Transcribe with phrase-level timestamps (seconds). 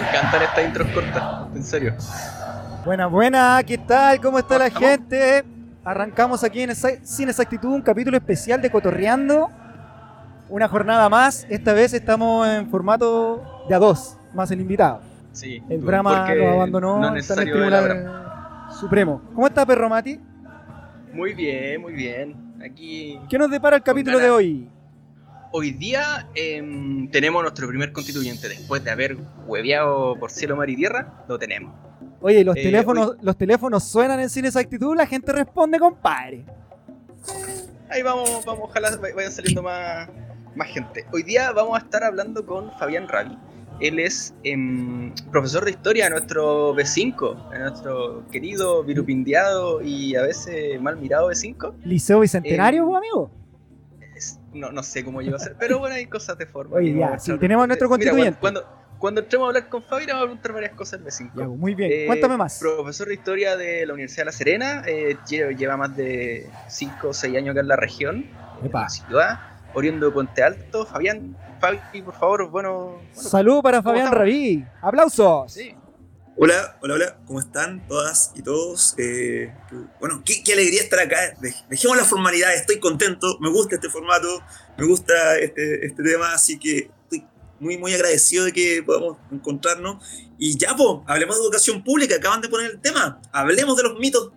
[0.00, 1.24] Encantan estas intros cortas,
[1.54, 1.94] en serio.
[2.84, 4.20] Buena, buena, ¿qué tal?
[4.20, 5.44] ¿Cómo está la gente?
[5.84, 9.50] Arrancamos aquí en Esa- Sin Exactitud un capítulo especial de Cotorreando.
[10.48, 11.46] Una jornada más.
[11.50, 15.00] Esta vez estamos en formato de a dos, más el invitado.
[15.32, 15.62] Sí.
[15.68, 18.66] El Brahma nos abandonó, No está en el Tribunal.
[18.78, 19.20] Supremo.
[19.34, 20.18] ¿Cómo está, Perro Mati?
[21.12, 22.54] Muy bien, muy bien.
[22.64, 23.20] Aquí.
[23.28, 24.68] ¿Qué nos depara el capítulo de hoy?
[25.52, 28.48] Hoy día em, tenemos nuestro primer constituyente.
[28.48, 31.74] Después de haber hueveado por cielo, mar y tierra, lo tenemos.
[32.20, 36.44] Oye, los Eh, teléfonos, los teléfonos suenan en Sin Exactitud, la gente responde, compadre.
[37.88, 40.08] Ahí vamos, vamos, ojalá vay- vayan saliendo más,
[40.54, 41.04] más gente.
[41.12, 43.36] Hoy día vamos a estar hablando con Fabián Ravi.
[43.80, 50.22] Él es em, profesor de historia de nuestro B5, de nuestro querido, virupindiado y a
[50.22, 51.72] veces mal mirado B5.
[51.84, 53.30] Liceo Bicentenario, Eh, pues, amigo.
[54.52, 56.76] No, no sé cómo llega a ser, pero bueno, hay cosas de forma.
[56.76, 58.40] Oye, ya, sí, tenemos nuestro Mira, constituyente.
[58.40, 61.30] Cuando, cuando, cuando entremos a hablar con Fabi, vamos a preguntar varias cosas del B5.
[61.36, 61.90] Ya, muy bien.
[61.92, 62.58] Eh, Cuéntame más.
[62.58, 67.12] Profesor de historia de la Universidad de La Serena, eh, lleva, más de 5 o
[67.14, 68.26] 6 años acá en la región,
[68.60, 68.82] en Epa.
[68.82, 69.40] la ciudad,
[69.74, 70.84] oriundo de Puente Alto.
[70.84, 72.74] Fabián, Fabi, por favor, bueno.
[72.84, 74.10] bueno, Saludos para Fabián?
[74.10, 74.64] Rabí.
[74.82, 75.52] ¡Aplausos!
[75.52, 75.74] sí.
[76.42, 78.94] Hola, hola, hola, ¿cómo están todas y todos?
[78.96, 79.52] Eh,
[80.00, 81.34] bueno, qué, qué alegría estar acá.
[81.38, 84.40] Dej- Dejemos la formalidad, estoy contento, me gusta este formato,
[84.78, 87.26] me gusta este, este tema, así que estoy
[87.58, 90.02] muy, muy agradecido de que podamos encontrarnos.
[90.38, 93.98] Y ya, pues, hablemos de educación pública, acaban de poner el tema, hablemos de los
[93.98, 94.32] mitos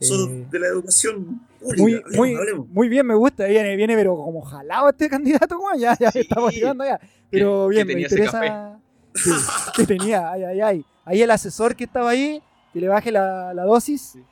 [0.00, 1.82] Eh, de la educación pública.
[1.82, 2.68] Muy, hablemos, muy, hablemos.
[2.68, 3.44] muy bien, me gusta.
[3.46, 6.18] Viene, viene, pero como jalado este candidato, como ya, ya Sí.
[6.18, 6.98] está motivando ya.
[7.30, 8.80] Pero bien, me tenía ese interesa.
[9.14, 9.30] Sí,
[9.76, 10.84] que tenía, ay, ay, ay.
[11.04, 14.18] Ahí el asesor que estaba ahí, que le baje la, la dosis.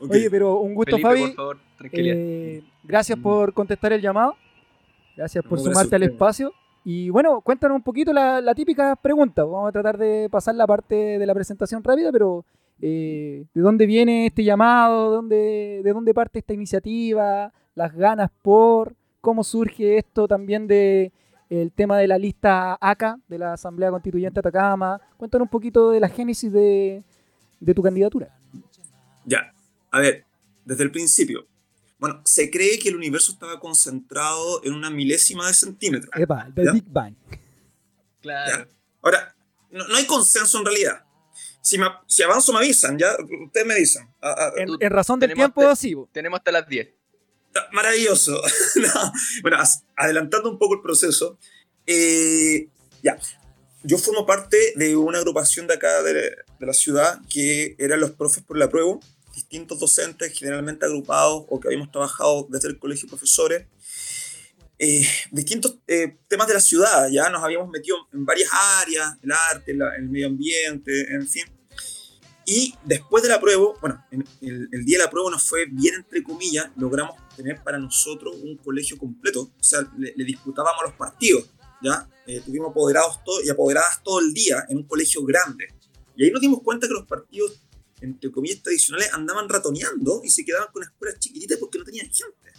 [0.00, 0.10] Ok.
[0.10, 1.20] Oye, pero un gusto, Felipe, Fabi.
[1.26, 2.16] por favor, tranquilidad.
[2.18, 3.22] Eh, gracias Mm.
[3.22, 4.34] por contestar el llamado.
[5.16, 6.52] Gracias por No, sumarte gracias al espacio.
[6.84, 9.44] Y bueno, cuéntanos un poquito la, la típica pregunta.
[9.44, 12.44] Vamos a tratar de pasar la parte de la presentación rápida, pero
[12.80, 15.10] eh, ¿de dónde viene este llamado?
[15.10, 17.52] ¿De dónde, ¿De dónde parte esta iniciativa?
[17.76, 18.94] ¿Las ganas por?
[19.20, 21.12] ¿Cómo surge esto también de
[21.60, 25.00] el tema de la lista ACA, de la Asamblea Constituyente Atacama?
[25.16, 27.02] Cuéntanos un poquito de la génesis de,
[27.60, 28.34] de tu candidatura.
[29.24, 29.52] Ya,
[29.90, 30.24] a ver,
[30.64, 31.46] desde el principio.
[31.98, 36.10] Bueno, se cree que el universo estaba concentrado en una milésima de centímetro.
[36.16, 36.72] Epa, el.
[36.72, 37.14] Big Bang.
[38.20, 38.66] Claro.
[39.02, 39.34] Ahora,
[39.70, 41.04] no, no hay consenso en realidad.
[41.60, 43.10] Si, me- si avanzo me avisan, ya,
[43.46, 44.08] ustedes me dicen.
[44.20, 45.94] Ah, ah, En, razón del tiempo, sí.
[45.94, 46.08] bo.
[46.12, 46.88] Tenemos hasta las 10.
[47.72, 48.40] Maravilloso.
[48.76, 49.58] No, Bueno,
[49.96, 51.38] adelantando un poco el proceso,
[51.86, 52.68] eh,
[53.02, 53.18] ya,
[53.82, 58.12] yo formo parte de una agrupación de acá de, de la ciudad que eran los
[58.12, 58.98] profes por la prueba,
[59.34, 63.66] distintos docentes generalmente agrupados o que habíamos trabajado desde el colegio de profesores.
[64.78, 69.32] eh, distintos eh, temas de la ciudad, ya nos habíamos metido en varias áreas, el
[69.32, 71.44] arte, la- el medio ambiente, en fin.
[72.44, 75.66] Y después de la prueba, bueno, en- el, el día de la prueba nos fue
[75.66, 80.82] bien, entre comillas, logramos tener para nosotros un colegio completo, o sea, le, le disputábamos
[80.84, 81.48] los partidos,
[81.82, 82.08] ¿ya?
[82.26, 85.66] Eh, tuvimos apoderados todo, y apoderadas todo el día en un colegio grande.
[86.16, 87.60] Y ahí nos dimos cuenta que los partidos,
[88.00, 92.52] entre comillas, tradicionales andaban ratoneando y se quedaban con escuelas chiquititas porque no tenían gente.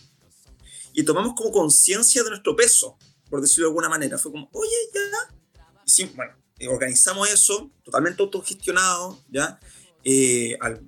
[0.93, 2.97] Y tomamos como conciencia de nuestro peso,
[3.29, 4.17] por decirlo de alguna manera.
[4.17, 5.61] Fue como, oye, ya.
[5.85, 9.59] Y sí, bueno, eh, organizamos eso, totalmente autogestionado, ¿ya?
[10.03, 10.81] Eh, al-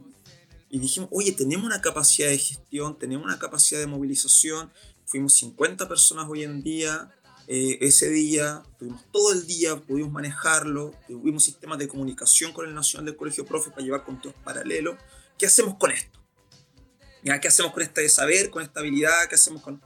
[0.76, 4.70] y dijimos, oye, tenemos una capacidad de gestión, tenemos una capacidad de movilización.
[5.06, 7.16] Fuimos 50 personas hoy en día.
[7.48, 12.74] eh, ese día, tuvimos todo el día, pudimos manejarlo, tuvimos sistemas de comunicación con el
[12.74, 14.98] Nacional del Colegio de Profes para llevar conteos paralelos.
[15.38, 16.20] ¿Qué hacemos con esto?
[17.24, 17.40] ¿Ya?
[17.40, 19.30] ¿Qué hacemos con este saber, con esta habilidad?
[19.30, 19.82] ¿Qué hacemos con,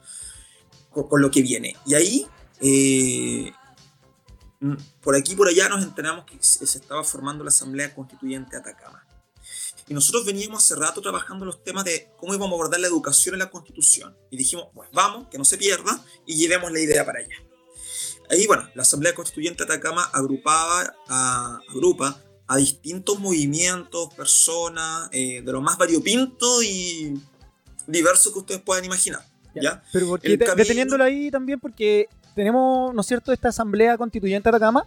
[0.89, 1.75] con, lo que viene?
[1.85, 2.25] Y ahí,
[2.61, 3.51] eh,
[4.59, 8.55] mm, por aquí y por allá nos enteramos que se estaba formando la Asamblea Constituyente
[8.57, 8.98] Atacama.
[9.89, 13.35] Y nosotros veníamos hace rato trabajando los temas de cómo íbamos a abordar la educación
[13.35, 14.15] en la Constitución.
[14.29, 17.35] Y dijimos, pues vamos, que no se pierda, y llevemos la idea para allá.
[18.29, 25.41] Ahí, bueno, la Asamblea Constituyente de Atacama agrupaba a, agrupa a distintos movimientos, personas, eh,
[25.43, 27.19] de lo más variopinto y
[27.87, 29.25] diverso que ustedes puedan imaginar.
[29.55, 29.83] ¿ya?
[29.91, 34.49] Pero porque te- camino- deteniéndolo ahí también, porque tenemos, ¿no es cierto?, esta asamblea constituyente
[34.49, 34.85] de Atacama,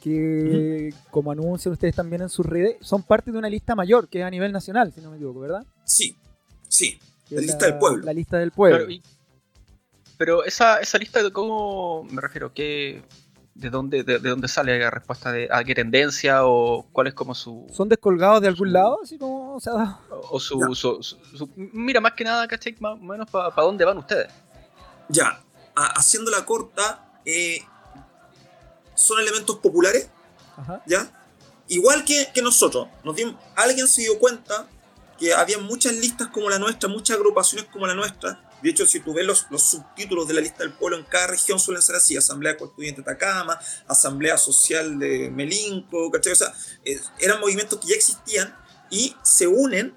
[0.00, 4.20] que como anuncian ustedes también en sus redes, son parte de una lista mayor, que
[4.20, 5.64] es a nivel nacional, si no me equivoco, ¿verdad?
[5.84, 6.16] Sí,
[6.68, 6.98] sí.
[7.30, 8.04] La lista del pueblo.
[8.04, 8.78] La lista del pueblo.
[8.78, 9.02] Claro, y-
[10.16, 13.02] pero esa, esa lista de cómo me refiero, ¿qué,
[13.54, 17.14] de, dónde, de, de dónde sale la respuesta de a qué tendencia o cuál es
[17.14, 17.66] como su.
[17.72, 18.98] ¿Son descolgados de algún lado?
[19.02, 19.98] Así como, o sea,
[20.30, 20.66] o su, Ya.
[20.74, 22.74] su- su- su- Mira, más que nada, ¿cachai?
[22.80, 24.28] Más o menos para dónde van ustedes.
[25.08, 25.40] Ya,
[25.74, 27.60] a- haciendo la corta, eh,
[29.00, 30.08] son elementos populares,
[30.86, 31.10] ¿ya?
[31.68, 33.16] Igual que, que nosotros, nos
[33.56, 34.68] alguien se dio cuenta
[35.18, 38.40] que había muchas listas como la nuestra, muchas agrupaciones como la nuestra.
[38.62, 41.28] De hecho, si tú ves los, los subtítulos de la lista del pueblo en cada
[41.28, 46.32] región suelen ser así, Asamblea Constituyente de Atacama, Asamblea Social de Melinco, ¿cachai?
[46.32, 46.52] O sea,
[46.84, 48.54] eh, eran movimientos que ya existían
[48.90, 49.94] y se unen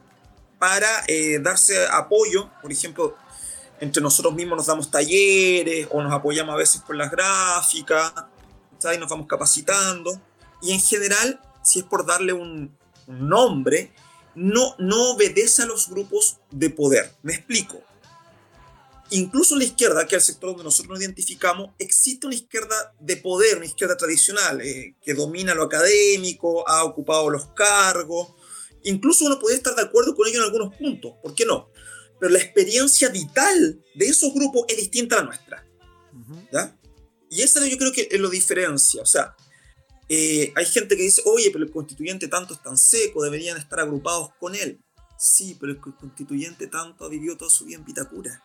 [0.60, 3.18] para eh, darse apoyo, por ejemplo,
[3.80, 8.14] entre nosotros mismos nos damos talleres o nos apoyamos a veces por las gráficas,
[8.92, 10.20] y nos vamos capacitando.
[10.62, 12.76] Y en general, si es por darle un,
[13.08, 13.92] nombre,
[14.34, 17.14] no, no obedece a los grupos de poder.
[17.22, 17.82] Me explico.
[19.10, 22.94] Incluso en la izquierda, que es el sector donde nosotros nos identificamos, existe una izquierda
[23.00, 28.30] de poder, una izquierda tradicional, eh, que domina lo académico, ha ocupado los cargos.
[28.84, 31.70] Incluso uno puede estar de acuerdo con ello en algunos puntos, ¿por qué no?
[32.20, 35.68] Pero la experiencia vital de esos grupos es distinta a la nuestra.
[36.52, 36.76] ¿ya?
[37.34, 39.02] Y eso yo creo que lo diferencia.
[39.02, 39.36] O sea,
[40.08, 43.80] eh, hay gente que dice, oye, pero el constituyente tanto es tan seco, deberían estar
[43.80, 44.80] agrupados con él.
[45.18, 48.44] Sí, pero el constituyente tanto ha vivido toda su vida en Vitacura.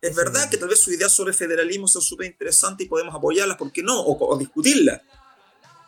[0.00, 3.56] Es verdad que tal vez su idea sobre federalismo sea súper interesante y podemos apoyarla,
[3.56, 4.02] ¿por qué no?
[4.02, 5.00] O, discutirla.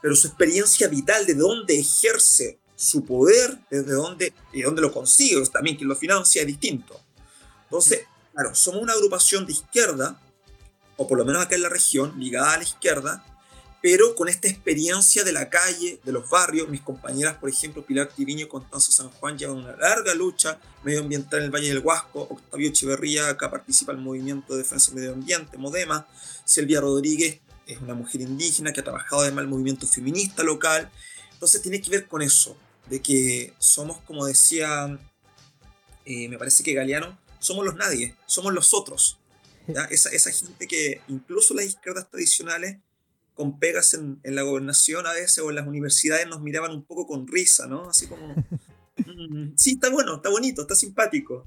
[0.00, 5.44] Pero su experiencia vital, de dónde ejerce su poder, desde dónde, y dónde lo consigue,
[5.48, 7.00] también quien lo financia, es distinto.
[7.64, 10.20] Entonces, claro, somos una agrupación de izquierda
[10.96, 13.24] o por lo menos acá en la región, ligada a la izquierda,
[13.82, 16.68] pero con esta experiencia de la calle, de los barrios.
[16.68, 21.40] Mis compañeras, por ejemplo, Pilar Tiviño y Constanza San Juan llevan una larga lucha medioambiental
[21.40, 22.22] en el Valle del Huasco.
[22.22, 26.08] Octavio Echeverría acá participa el movimiento de defensa del medio ambiente, Modema.
[26.44, 30.90] Silvia Rodríguez es una mujer indígena que ha trabajado además el movimiento feminista local.
[31.32, 32.56] Entonces tiene que ver con eso,
[32.88, 34.98] de que somos, como decía,
[36.04, 39.18] eh, me parece que Galeano, somos los nadie, somos los otros.
[39.90, 42.78] Esa, esa, gente que incluso las izquierdas tradicionales
[43.34, 46.84] con pegas en, en, la gobernación a veces o en las universidades nos miraban un
[46.84, 47.90] poco con risa, ¿no?
[47.90, 48.34] Así como,
[48.96, 51.46] mm, sí, está bueno, está bonito, está simpático.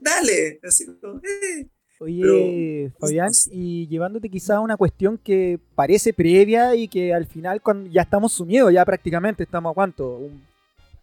[0.00, 0.60] Dale.
[0.62, 1.68] Así como, eh".
[2.00, 7.62] Oye, Fabián, y llevándote quizá a una cuestión que parece previa y que al final
[7.62, 10.44] cuando ya estamos sumidos, ya prácticamente estamos a cuánto, un,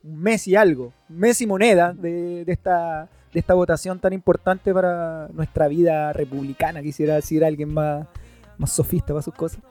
[0.03, 4.13] un mes y algo, un mes y moneda de, de esta de esta votación tan
[4.13, 8.07] importante para nuestra vida republicana, quisiera decir alguien más,
[8.57, 9.61] más sofista para sus cosas.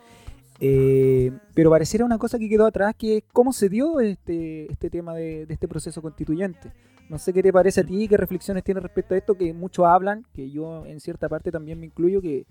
[0.62, 4.90] Eh, pero pareciera una cosa que quedó atrás, que es cómo se dio este, este
[4.90, 6.72] tema de, este proceso constituyente.
[7.08, 9.86] No sé qué te parece a ti, qué reflexiones tienes respecto a esto, que muchos
[9.86, 12.44] hablan, que yo en cierta parte también me incluyo, que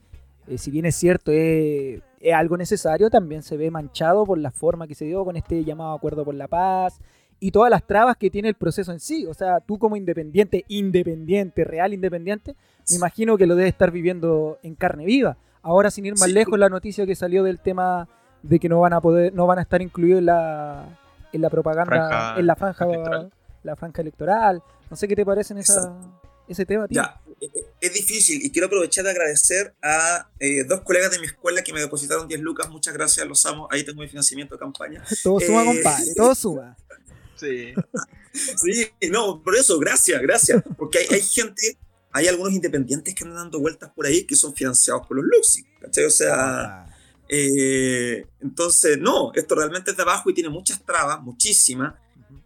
[0.47, 4.51] eh, si bien es cierto, es, es, algo necesario, también se ve manchado por la
[4.51, 6.99] forma que se dio con este llamado acuerdo por la paz,
[7.39, 9.25] y todas las trabas que tiene el proceso en sí.
[9.25, 12.55] O sea, tú como independiente, independiente, real independiente,
[12.89, 15.37] me imagino que lo debes estar viviendo en carne viva.
[15.61, 18.07] Ahora, sin ir más lejos, la noticia que salió del tema
[18.43, 20.85] de que no van a poder, no van a estar incluidos en la,
[21.33, 23.31] en la propaganda, en la franja, electoral.
[23.63, 24.63] la franja electoral.
[24.89, 25.93] No sé qué te parece en esa,
[26.47, 27.01] ese tema, tío.
[27.01, 31.19] Ya, e, e, es difícil y quiero aprovechar de agradecer a eh, dos colegas de
[31.19, 32.69] mi escuela que me depositaron 10 lucas.
[32.69, 33.67] Muchas gracias, los amo.
[33.69, 35.03] Ahí tengo mi financiamiento de campaña.
[35.23, 36.77] todo suma, eh, compadre, todo suma.
[37.39, 37.73] Sí.
[38.33, 40.63] sí, no, por eso, gracias, gracias.
[40.77, 41.77] Porque hay, gente,
[42.11, 45.63] hay algunos independientes que andan dando vueltas por ahí que son financiados por los Luxi,
[45.79, 46.05] ¿cachai?
[46.05, 46.97] O sea, ah.
[47.29, 51.93] eh, entonces, no, esto realmente es de abajo y tiene muchas trabas, muchísimas,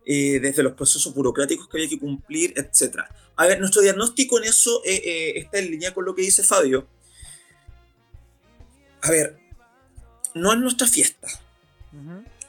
[0.05, 2.99] eh, desde los procesos burocráticos que había que cumplir, etc.
[3.35, 6.87] A ver, nuestro diagnóstico en eso eh, está en línea con lo que dice Fabio.
[9.01, 9.37] A ver,
[10.35, 11.27] no es nuestra fiesta.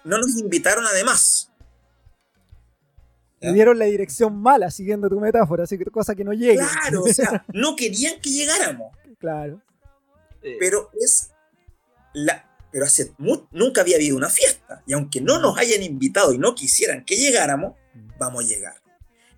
[0.04, 1.50] No nos invitaron además.
[3.40, 6.66] Me dieron la dirección mala, siguiendo tu metáfora, así que cosa que no llega.
[6.66, 8.96] Claro, o sea, no querían que llegáramos.
[9.18, 9.60] Claro.
[10.58, 11.30] Pero es
[12.14, 12.50] la.
[12.70, 13.12] Pero hace
[13.52, 14.82] nunca había habido una fiesta.
[14.86, 17.74] Y aunque no nos hayan invitado y no quisieran que llegáramos,
[18.18, 18.74] vamos a llegar.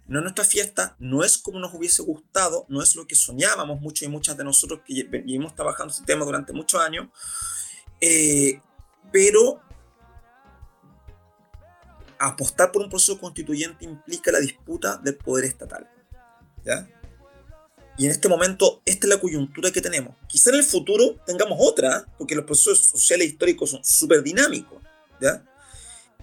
[0.06, 4.06] No nuestra fiesta, no es como nos hubiese gustado, no es lo que soñábamos muchos
[4.06, 7.08] y muchas de nosotros que venimos trabajando este tema durante muchos años.
[8.00, 8.60] Eh,
[9.10, 9.60] pero
[12.18, 15.88] apostar por un proceso constituyente implica la disputa del poder estatal.
[16.64, 16.88] ¿ya?
[17.98, 20.14] Y en este momento, esta es la coyuntura que tenemos.
[20.26, 24.82] Quizá en el futuro tengamos otra, porque los procesos sociales e históricos son súper dinámicos.
[25.20, 25.44] ¿ya?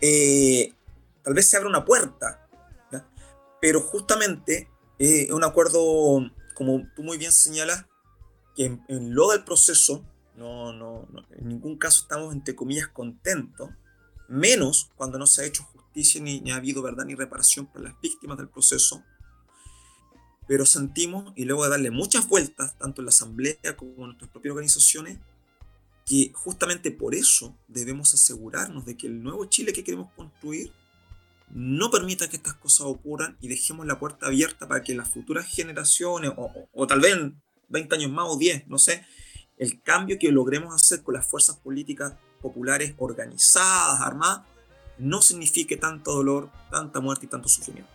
[0.01, 0.73] Eh,
[1.23, 2.47] tal vez se abra una puerta,
[2.91, 3.05] ¿ya?
[3.59, 4.69] pero justamente
[4.99, 7.85] es un acuerdo, como tú muy bien señalas,
[8.55, 12.87] que en, en lo del proceso, no, no, no, en ningún caso estamos, entre comillas,
[12.87, 13.69] contentos,
[14.27, 15.67] menos cuando no se ha hecho
[16.21, 19.03] ni, ha habido verdad ni reparación para las víctimas del proceso,
[20.47, 24.31] pero sentimos, y luego de darle muchas vueltas, tanto en la Asamblea como en nuestras
[24.31, 25.19] propias organizaciones,
[26.05, 30.71] que justamente por eso debemos asegurarnos de que el nuevo Chile que queremos construir
[31.49, 35.45] no permita que estas cosas ocurran y dejemos la puerta abierta para que las futuras
[35.47, 37.15] generaciones, o, tal vez
[37.69, 39.05] 20 años más o 10, no sé,
[39.57, 44.45] el cambio que logremos hacer con las fuerzas políticas populares organizadas, armadas,
[45.03, 47.91] no signifique tanto dolor, tanta muerte y tanto sufrimiento.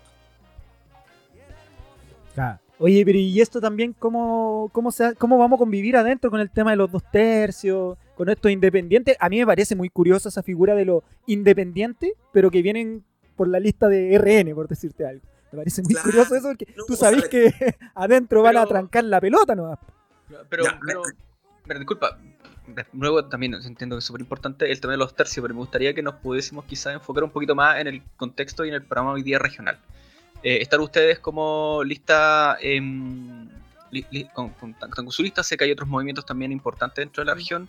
[2.79, 6.49] Oye, pero ¿y esto también cómo, cómo, se, cómo vamos a convivir adentro con el
[6.49, 9.17] tema de los dos tercios, con estos independientes?
[9.19, 13.49] A mí me parece muy curiosa esa figura de los independientes, pero que vienen por
[13.49, 15.23] la lista de RN, por decirte algo.
[15.51, 17.53] Me parece muy curioso eso, porque tú sabes que
[17.95, 19.77] adentro van a trancar la pelota, ¿no?
[20.49, 21.03] Pero, pero,
[21.67, 22.19] pero, disculpa,
[22.93, 25.95] luego también entiendo que es súper importante el tema de los tercios, pero me gustaría
[25.95, 29.13] que nos pudiésemos quizás enfocar un poquito más en el contexto y en el programa
[29.13, 29.79] hoy día regional.
[30.43, 32.57] Eh, ¿Están ustedes como lista,
[34.33, 35.43] con, su lista?
[35.43, 37.69] Sé que hay otros movimientos también importantes dentro de la región.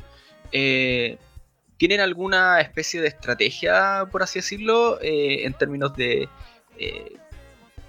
[0.52, 1.18] Eh,
[1.78, 6.28] ¿Tienen alguna especie de estrategia, por así decirlo, eh, en términos de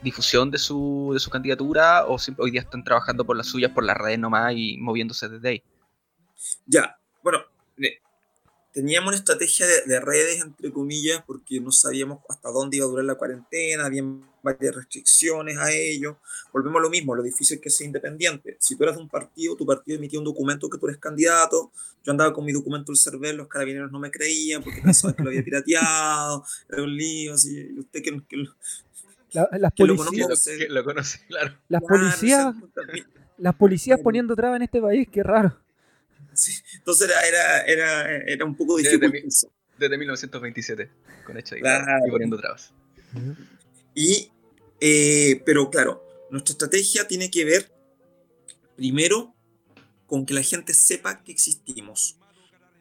[0.02, 2.07] difusión de su, de su candidatura?
[2.07, 5.49] ¿O hoy día están trabajando por las suyas, por las redes nomás y moviéndose desde
[5.49, 5.62] ahí?
[6.67, 7.45] Ya, bueno,
[8.73, 13.05] teníamos una estrategia de, redes, entre comillas, porque no sabíamos hasta dónde iba a durar
[13.05, 14.05] la cuarentena, había
[14.43, 16.19] varias restricciones a ello.
[16.53, 18.57] Volvemos a lo mismo, lo difícil es que sea independiente.
[18.61, 21.73] Si tú eras de un partido, tu partido emitía un documento que tú eres candidato.
[22.05, 25.23] Yo andaba con mi documento del CERVEL, los carabineros no me creían porque pensaban que
[25.23, 27.73] lo había pirateado, era un lío, así.
[27.79, 28.11] Usted que,
[29.33, 30.29] las policías,
[30.71, 31.57] lo, conoce, claro.
[31.69, 32.55] Las policías,
[33.39, 35.57] las policías poniendo trabas en este país, qué raro.
[36.75, 39.01] Entonces era, era, era, era, un poco difícil.
[39.79, 40.91] Desde, 1927,
[41.25, 41.61] con hecho y
[42.11, 42.73] poniendo trabas.
[43.95, 44.31] Y,
[44.81, 47.73] eh, pero claro, nuestra estrategia tiene que ver
[48.77, 49.35] primero
[50.07, 52.17] con que la gente sepa que existimos.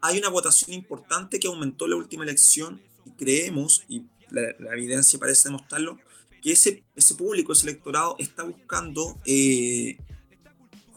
[0.02, 5.50] Hay una votación importante que aumentó la última elección y creemos, y la, evidencia parece
[5.50, 6.00] demostrarlo,
[6.42, 9.98] que ese, ese público, ese electorado está buscando eh,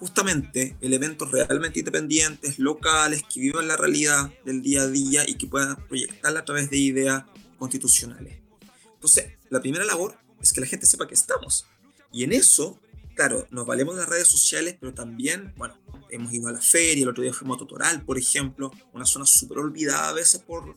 [0.02, 5.46] justamente elementos realmente independientes, locales, que vivan la realidad del día a día y que
[5.46, 7.22] puedan proyectarla a través de ideas
[7.56, 8.38] constitucionales.
[8.94, 11.66] Entonces, la primera labor es que la gente sepa que estamos.
[12.10, 12.80] Y en eso,
[13.14, 15.78] claro, nos valemos de las redes sociales, pero también, bueno,
[16.10, 19.24] hemos ido a la feria, el otro día fuimos a Totoral, por ejemplo, una zona
[19.24, 20.76] súper olvidada a veces por,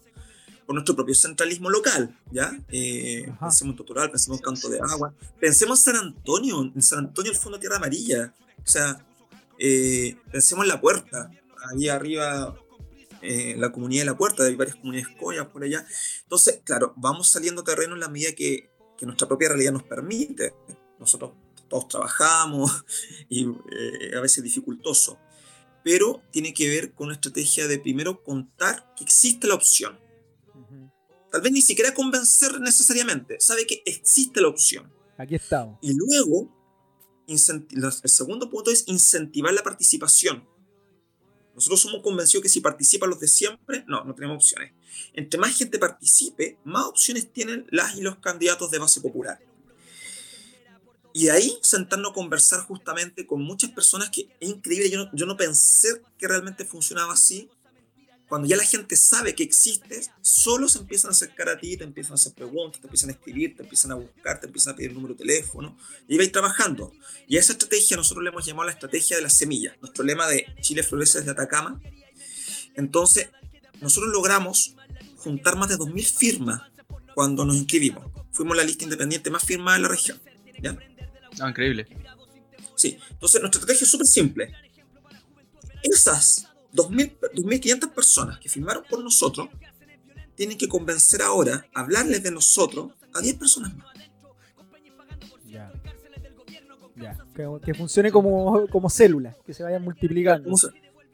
[0.67, 2.55] por nuestro propio centralismo local, ¿ya?
[2.69, 6.99] Eh, pensemos en Totoral, pensemos en Canto de Agua, pensemos en San Antonio, en San
[6.99, 8.31] Antonio el Fondo Tierra Amarilla,
[8.63, 9.03] o sea,
[9.59, 11.31] eh, pensemos en la puerta,
[11.71, 12.55] ahí arriba,
[13.21, 15.85] eh, la comunidad de la puerta, hay varias comunidades collas por allá.
[16.23, 20.53] Entonces, claro, vamos saliendo terreno en la medida que, que nuestra propia realidad nos permite.
[20.99, 21.31] Nosotros
[21.67, 22.85] todos trabajamos
[23.29, 25.19] y eh, a veces dificultoso,
[25.83, 29.99] pero tiene que ver con una estrategia de primero contar que existe la opción.
[31.31, 34.89] Tal vez ni siquiera convencer necesariamente, sabe que existe la opción.
[35.17, 35.77] Aquí estamos.
[35.81, 36.54] Y luego
[37.27, 40.47] el segundo punto es incentivar la participación.
[41.55, 44.73] Nosotros somos convencidos que si participan los de siempre, no, no tenemos opciones.
[45.13, 49.39] Entre más gente participe, más opciones tienen las y los candidatos de base popular.
[51.13, 55.25] Y ahí sentarnos a conversar justamente con muchas personas que es increíble, yo no, yo
[55.25, 57.49] no pensé que realmente funcionaba así,
[58.27, 61.83] cuando ya la gente sabe que existes, solo se empiezan a acercar a ti, te
[61.83, 64.75] empiezan a hacer preguntas, te empiezan a escribir, te empiezan a buscar, te empiezan a
[64.75, 65.77] pedir el número de teléfono,
[66.07, 66.91] y vais trabajando.
[67.27, 70.27] Y a esa estrategia nosotros le hemos llamado la estrategia de las semillas, nuestro lema
[70.27, 71.79] de Chile florece desde Atacama.
[72.75, 73.29] Entonces,
[73.79, 74.75] nosotros logramos
[75.17, 76.61] juntar más de 2.000 firmas
[77.13, 78.05] cuando nos inscribimos.
[78.31, 80.19] Fuimos la lista independiente más firmada de la región.
[80.61, 80.77] ¿ya?
[81.39, 81.87] Ah, increíble.
[82.75, 84.53] Sí, entonces nuestra estrategia es súper simple.
[85.83, 89.49] Esas 2.500 personas que firmaron por nosotros
[90.35, 93.87] tienen que convencer ahora, hablarles de nosotros a 10 personas más.
[95.45, 95.71] Ya.
[96.95, 97.17] Ya.
[97.63, 100.51] Que, funcione como, como célula, que se vayan multiplicando.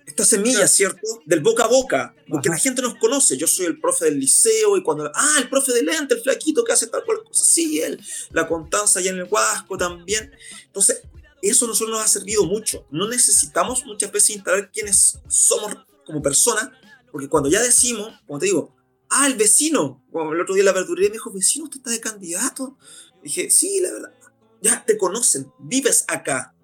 [0.05, 0.99] Esta semilla, ¿cierto?
[1.25, 3.37] Del boca a boca, porque la gente nos conoce.
[3.37, 5.09] Yo soy el profe del liceo y cuando.
[5.13, 7.45] Ah, el profe de lente, el flaquito que hace tal cual cosa.
[7.45, 7.99] Sí, él.
[8.31, 10.31] La Contanza allá en el Huasco también.
[10.65, 11.03] Entonces,
[11.49, 12.85] eso nosotros nos ha servido mucho.
[12.91, 16.69] No necesitamos muchas veces instalar quiénes somos como personas,
[17.11, 18.75] porque cuando ya decimos, como te digo,
[19.09, 21.99] ah, el vecino, como el otro día la verdurería me dijo, vecino, usted está de
[21.99, 22.77] candidato.
[23.23, 24.13] dije, sí, la verdad,
[24.61, 26.55] ya te conocen, vives acá.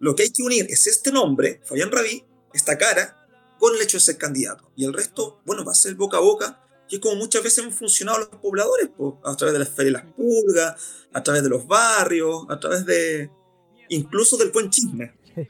[0.00, 3.26] Lo que hay que unir es este nombre, Fabián Rabí, esta cara,
[3.58, 4.70] con el hecho de ser candidato.
[4.76, 7.60] Y el resto, bueno, va a ser boca a boca, que es como muchas veces
[7.60, 8.90] hemos funcionado los pobladores,
[9.22, 10.74] a través de las ferias las pulgas,
[11.12, 13.30] a través de los barrios, a través de,
[13.88, 15.12] incluso del buen chisme.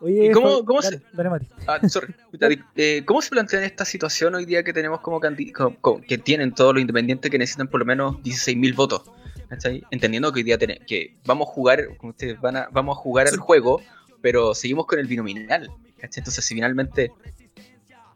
[0.00, 1.46] Oye, cómo- Fa- cómo dale, se- dale, Mati.
[1.66, 2.14] Ah, sorry.
[2.32, 5.74] David, eh, ¿Cómo se plantea en esta situación hoy día que tenemos como, candi- co-
[5.80, 9.02] co- que tienen todos los independientes que necesitan por lo menos 16.000 votos?
[9.48, 9.82] ¿cachai?
[9.90, 13.28] Entendiendo que hoy día que vamos a jugar, como ustedes van a, vamos a jugar
[13.28, 13.34] Sí.
[13.34, 13.80] el juego,
[14.20, 15.70] pero seguimos con el binominal.
[15.98, 16.20] ¿cachai?
[16.20, 17.12] Entonces, si finalmente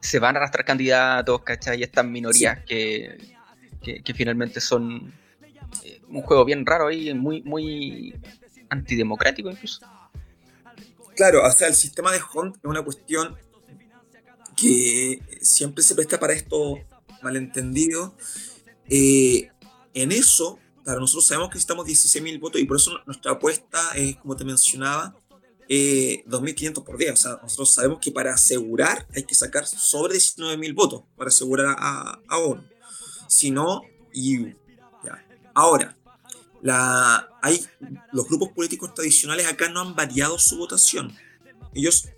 [0.00, 1.80] se van a arrastrar candidatos, ¿cachai?
[1.80, 3.18] Y estas minorías que,
[3.82, 5.12] que, que finalmente son
[5.84, 8.14] eh, un juego bien raro ahí, muy, muy
[8.70, 9.80] antidemocrático incluso.
[11.16, 13.36] Claro, o sea, el sistema de Hunt es una cuestión
[14.56, 16.78] que siempre se presta para esto
[17.22, 18.14] malentendido.
[18.88, 19.50] Eh,
[19.94, 24.16] en eso, claro, nosotros sabemos que necesitamos 16.000 votos y por eso nuestra apuesta es,
[24.16, 25.16] como te mencionaba,
[25.68, 27.12] eh, 2.500 por día.
[27.12, 31.76] O sea, nosotros sabemos que para asegurar hay que sacar sobre 19.000 votos para asegurar
[31.78, 32.64] a, a ONU.
[33.26, 33.82] Si no,
[34.12, 34.46] y
[35.04, 35.26] ya.
[35.52, 35.97] Ahora,
[36.62, 37.64] la, hay,
[38.12, 41.16] los grupos políticos tradicionales acá no han variado su votación.
[41.74, 42.08] Ellos,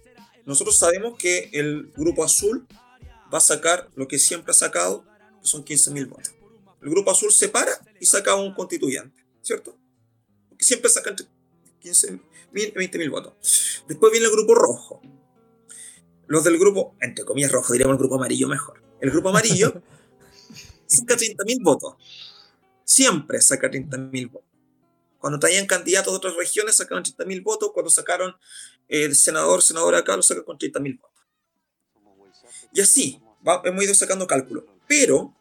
[0.46, 2.66] nosotros sabemos que el grupo azul
[3.32, 5.04] va a sacar lo que siempre ha sacado,
[5.40, 6.34] que son 15.000 votos.
[6.82, 9.76] El grupo azul se para y saca un constituyente, ¿cierto?
[10.48, 11.26] Porque siempre sacan entre
[11.82, 12.20] 15.000
[12.54, 13.84] y 20.000 votos.
[13.86, 15.02] Después viene el grupo rojo.
[16.26, 18.82] Los del grupo, entre comillas rojo, diríamos el grupo amarillo mejor.
[19.00, 19.82] El grupo amarillo
[20.86, 21.94] saca 30.000 votos.
[22.90, 24.48] Siempre saca 30.000 votos.
[25.20, 27.70] Cuando traían candidatos de otras regiones sacaban 30.000 votos.
[27.72, 28.34] Cuando sacaron
[28.88, 31.20] eh, el senador, senador acá, lo sacan con 30.000 votos.
[32.74, 33.20] Y así,
[33.62, 34.66] hemos ido sacando cálculo.
[34.88, 35.36] Pero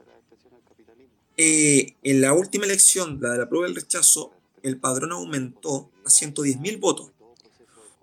[1.38, 6.10] eh, en la última elección, la de la prueba del rechazo, el padrón aumentó a
[6.10, 7.10] 110.000 votos.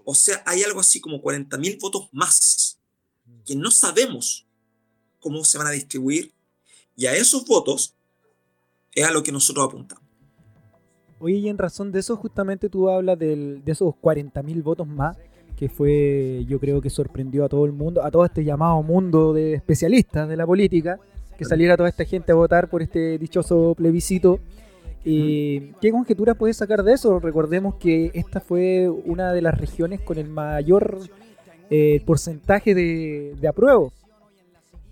[0.04, 2.80] O sea, hay algo así como 40.000 votos más
[3.44, 4.44] que no sabemos
[5.20, 6.32] cómo se van a distribuir.
[6.96, 7.94] Y a esos votos
[8.96, 10.02] es a lo que nosotros apuntamos.
[11.20, 15.16] Oye, y en razón de eso, justamente tú hablas del- de esos 40.000 votos más,
[15.56, 19.32] que fue, yo creo que sorprendió a todo el mundo, a todo este llamado mundo
[19.32, 20.98] de especialistas de la política,
[21.38, 24.38] que saliera toda esta gente a votar por este dichoso plebiscito.
[25.04, 27.18] Eh, ¿Qué conjeturas puedes sacar de eso?
[27.20, 30.98] Recordemos que esta fue una de las regiones con el mayor
[31.70, 33.92] eh, porcentaje de, de apruebo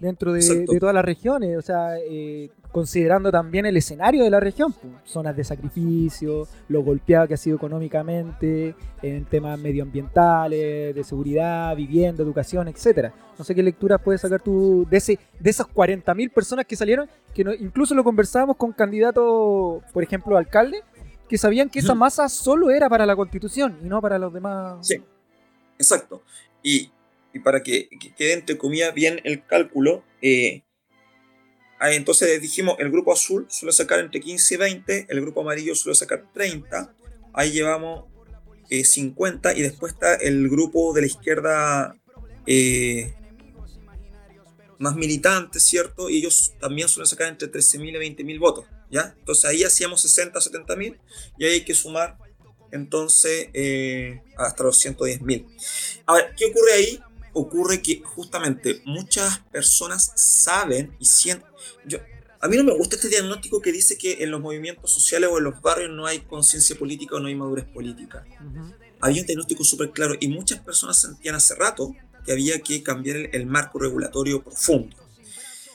[0.05, 4.73] dentro de, todas las regiones, o sea, eh, considerando también el escenario de la región,
[4.73, 11.75] pues, zonas de sacrificio, lo golpeado que ha sido económicamente, en temas medioambientales, de seguridad,
[11.77, 13.13] vivienda, educación, etcétera.
[13.39, 17.09] No sé qué lecturas puedes sacar tú de ese de esas 40.000 personas que salieron,
[17.35, 20.83] que no- incluso lo conversábamos con candidatos, por ejemplo, alcalde,
[21.29, 24.87] que sabían que esa masa solo era para la constitución y no para los demás.
[24.87, 25.03] Sí,
[25.79, 26.23] exacto.
[26.63, 26.91] Y,
[27.35, 30.63] y para que, que quede entre comillas bien el cálculo, eh,
[31.81, 35.75] ahí entonces dijimos, el grupo azul suele sacar entre 15 y 20, el grupo amarillo
[35.75, 36.95] suele sacar 30,
[37.33, 38.05] ahí llevamos
[38.71, 41.97] eh, 50 y después está el grupo de la izquierda
[42.47, 43.15] eh,
[44.79, 46.09] más militante, ¿cierto?
[46.09, 49.15] Y ellos también suelen sacar entre 13.000 y 20.000 votos, ¿ya?
[49.19, 50.99] Entonces ahí hacíamos 60, 70.000
[51.39, 52.17] y ahí hay que sumar
[52.71, 55.47] entonces eh, hasta los 110.000.
[56.07, 57.01] A ver, ¿qué ocurre ahí?
[57.35, 61.47] Ocurre que justamente muchas personas saben y sienten...
[61.85, 61.99] Yo,
[62.41, 65.39] a mí no me gusta este diagnóstico que dice que en los movimientos sociales o
[65.39, 68.25] en los barrios no hay conciencia política o no hay madurez política.
[69.01, 71.95] Había un diagnóstico súper claro y muchas personas sentían hace rato
[72.25, 74.97] que había que cambiar el, el marco regulatorio profundo.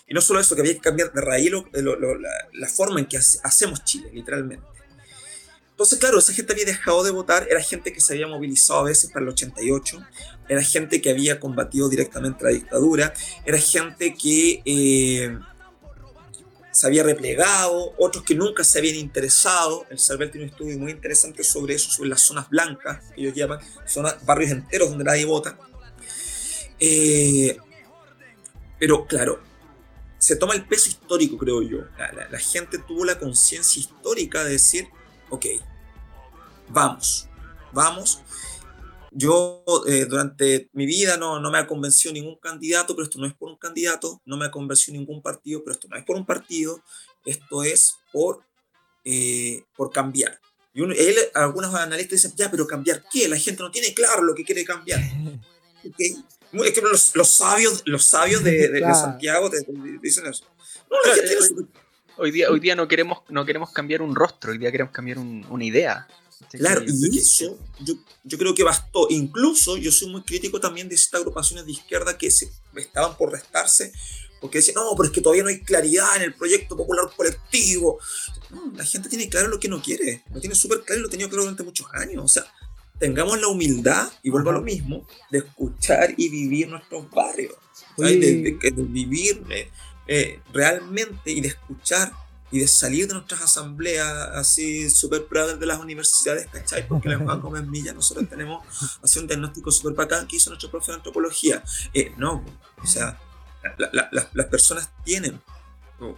[0.08, 2.68] Y no solo eso, que había que cambiar de raíz lo- lo- lo- la, la
[2.68, 4.66] forma en que hace- hacemos Chile, literalmente.
[5.80, 8.84] Entonces, claro, esa gente había dejado de votar, era gente que se había movilizado a
[8.84, 10.06] veces para el 88,
[10.50, 13.14] era gente que había combatido directamente la dictadura,
[13.46, 15.40] era gente que eh,
[16.74, 19.86] se había replegado, otros que nunca se habían interesado.
[19.90, 23.34] El CERVEL tiene un estudio muy interesante sobre eso, sobre las zonas blancas, que ellos
[23.34, 25.58] llaman, zonas, barrios enteros donde nadie vota.
[26.78, 27.58] Eh,
[28.78, 29.42] pero claro,
[30.18, 31.86] se toma el peso histórico, creo yo.
[32.30, 34.90] La, gente tuvo la conciencia histórica de decir,
[35.30, 35.46] ok,
[36.70, 37.28] vamos,
[37.72, 38.22] vamos.
[39.12, 43.26] Yo eh, durante mi vida no, no me ha convencido ningún candidato, pero esto no
[43.26, 46.16] es por un candidato, no me ha convencido ningún partido, pero esto no es por
[46.16, 46.80] un partido,
[47.26, 48.44] esto es por,
[49.04, 50.40] eh, por cambiar.
[50.76, 53.28] Y uno- él, algunos analistas dicen, ya, pero cambiar qué?
[53.28, 55.00] La gente no tiene claro lo que quiere cambiar.
[55.82, 55.96] Ok.
[56.52, 58.96] Muy- Es que los, los sabios, los sabios de, de- de Claro.
[58.96, 59.72] Santiago te, te
[60.04, 60.44] dicen eso.
[60.92, 61.68] No, la Claro, gente eh, no-
[62.20, 65.18] Hoy día, hoy día no queremos, no queremos cambiar un rostro, hoy día queremos cambiar
[65.18, 66.08] un- una idea.
[66.52, 69.08] Claro, Que- y eso yo, yo creo que bastó.
[69.10, 73.32] Incluso yo soy muy crítico también de estas agrupaciones de izquierda que se estaban por
[73.32, 73.92] restarse
[74.42, 78.00] porque decían, no, pero es que todavía no hay claridad en el proyecto popular colectivo.
[78.50, 81.08] No, la gente tiene claro lo que no quiere, lo tiene súper claro y lo
[81.08, 82.24] ha tenido claro durante muchos años.
[82.24, 82.46] O sea,
[83.00, 87.54] tengamos la humildad, y vuelvo a lo mismo, de escuchar y vivir nuestros barrios.
[87.98, 89.44] De, vivir
[90.12, 92.12] eh, realmente y de escuchar
[92.50, 96.88] y de salir de nuestras asambleas así súper proud de las universidades, ¿cachai?
[96.88, 98.66] Porque en Juan Gómez Milla nosotros tenemos
[99.04, 101.64] así un diagnóstico súper bacán que hizo nuestro profe de antropología.
[101.94, 102.44] Eh, no,
[102.82, 103.20] o sea,
[104.32, 105.40] las personas tienen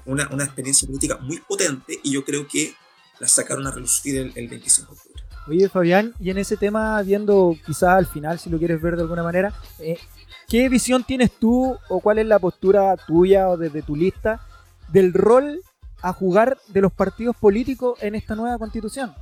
[0.05, 2.73] una, una, experiencia política muy potente y yo creo que
[3.19, 5.23] la sacaron a relucir el, el 25 de octubre.
[5.47, 9.01] Oye, Fabián, y en ese tema, viendo quizás al final, si lo quieres ver de
[9.01, 9.97] alguna manera, eh,
[10.47, 14.39] ¿qué visión tienes tú o cuál es la postura tuya o desde tu lista
[14.89, 15.61] del rol
[16.01, 19.13] a jugar de los partidos políticos en esta nueva constitución?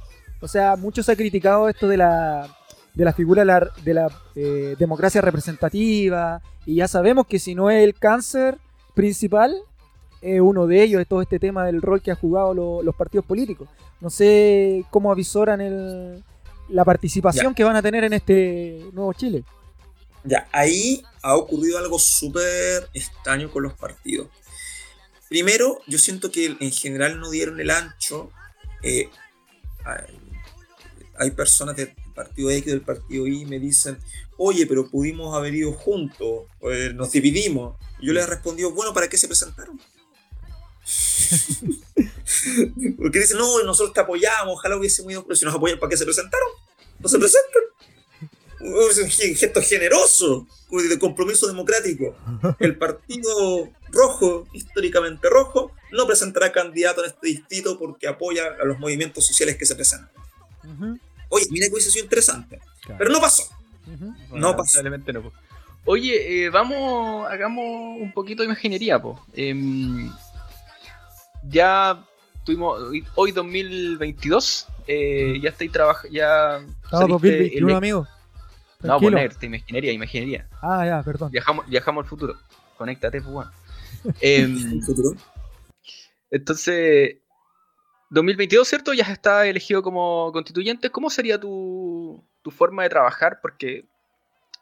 [0.42, 2.48] O sea, muchos se ha criticado esto de la,
[2.94, 3.44] de la figura
[3.84, 8.58] de la, eh, democracia representativa y ya sabemos que si no es el cáncer
[8.94, 9.56] principal,
[10.22, 12.54] es uno de ellos, es todo este tema del rol que han jugado
[12.84, 13.70] los partidos políticos.
[14.02, 16.24] No sé cómo avisoran el,
[16.70, 19.44] la participación que van a tener en este nuevo Chile.
[20.24, 24.28] Ya, ahí ha ocurrido algo súper extraño con los partidos.
[25.30, 28.32] Primero, yo siento que en general no dieron el ancho.
[28.84, 29.10] Eh,
[31.18, 33.98] hay, personas del partido X del partido Y me dicen,
[34.38, 37.78] oye, pero pudimos haber ido juntos, pues nos dividimos.
[38.02, 39.80] yo les he respondido, bueno, ¿para qué se presentaron?
[42.98, 45.98] Porque dicen, no, nosotros te apoyamos, ojalá hubiésemos ido, pero si nos apoyan, ¿para qué
[45.98, 46.50] se presentaron?
[47.00, 47.64] No se presentan.
[48.62, 52.16] Es un gesto generoso de compromiso democrático.
[52.60, 58.78] El partido rojo, históricamente rojo, no presentará candidato en este distrito porque apoya a los
[58.78, 60.12] movimientos sociales que se presentan.
[61.30, 62.60] Oye, mira que hubiese sido interesante.
[62.98, 63.44] Pero no pasó.
[64.32, 64.84] no pasó.
[64.84, 65.32] No.
[65.86, 69.24] Oye, eh, vamos, hagamos un poquito de imaginería, po.
[69.34, 69.56] Eh,
[71.44, 72.04] ya
[72.44, 72.80] tuvimos
[73.16, 76.58] hoy 2022, eh, ya estoy trabajando, ya...
[76.84, 78.08] Estamos 2021, amigo.
[78.82, 80.48] No, ponerte, imaginería, imaginería.
[80.62, 81.32] Ah, ya, perdón.
[81.32, 82.36] Viajamos, viajamos al futuro.
[82.78, 83.52] Conéctate, pues bueno.
[84.22, 84.48] eh,
[84.86, 85.16] futuro?
[86.32, 87.18] Entonces,
[88.10, 88.94] 2022, ¿cierto?
[88.94, 90.90] Ya está elegido como constituyente.
[90.90, 93.40] ¿Cómo sería tu, tu forma de trabajar?
[93.42, 93.86] Porque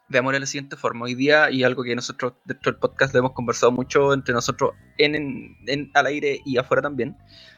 [0.08, 1.04] veamos de la siguiente forma.
[1.04, 5.56] Hoy día, y algo que nosotros dentro del podcast hemos conversado mucho entre nosotros en,
[5.94, 7.16] al aire y afuera también,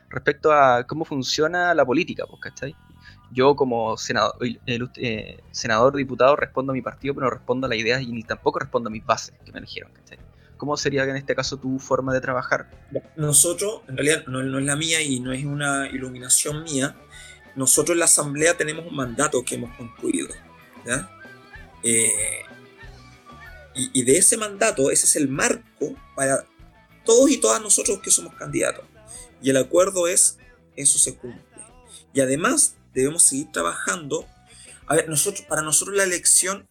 [0.08, 2.74] respecto a cómo funciona la política, pues, ¿cachai?
[3.32, 4.34] Yo como senador,
[4.66, 8.24] eh, senador, diputado, respondo a mi partido, pero no respondo a la idea y ni
[8.24, 10.18] tampoco respondo a mis bases que me eligieron, ¿cachai?
[10.56, 12.68] ¿Cómo sería en este caso tu forma de trabajar?
[13.16, 16.96] Nosotros, en realidad no, no es la mía y no es una iluminación mía,
[17.54, 20.28] nosotros en la Asamblea tenemos un mandato que hemos concluido.
[20.84, 21.08] ¿ya?
[21.82, 22.42] Eh,
[23.74, 26.44] y, de ese mandato, ese es el marco para
[27.04, 28.84] todos y todas nosotros que somos candidatos.
[29.42, 30.36] Y el acuerdo es,
[30.76, 31.42] eso se cumple.
[32.12, 34.26] Y además debemos seguir trabajando.
[34.86, 36.68] A ver, nosotros, para nosotros la elección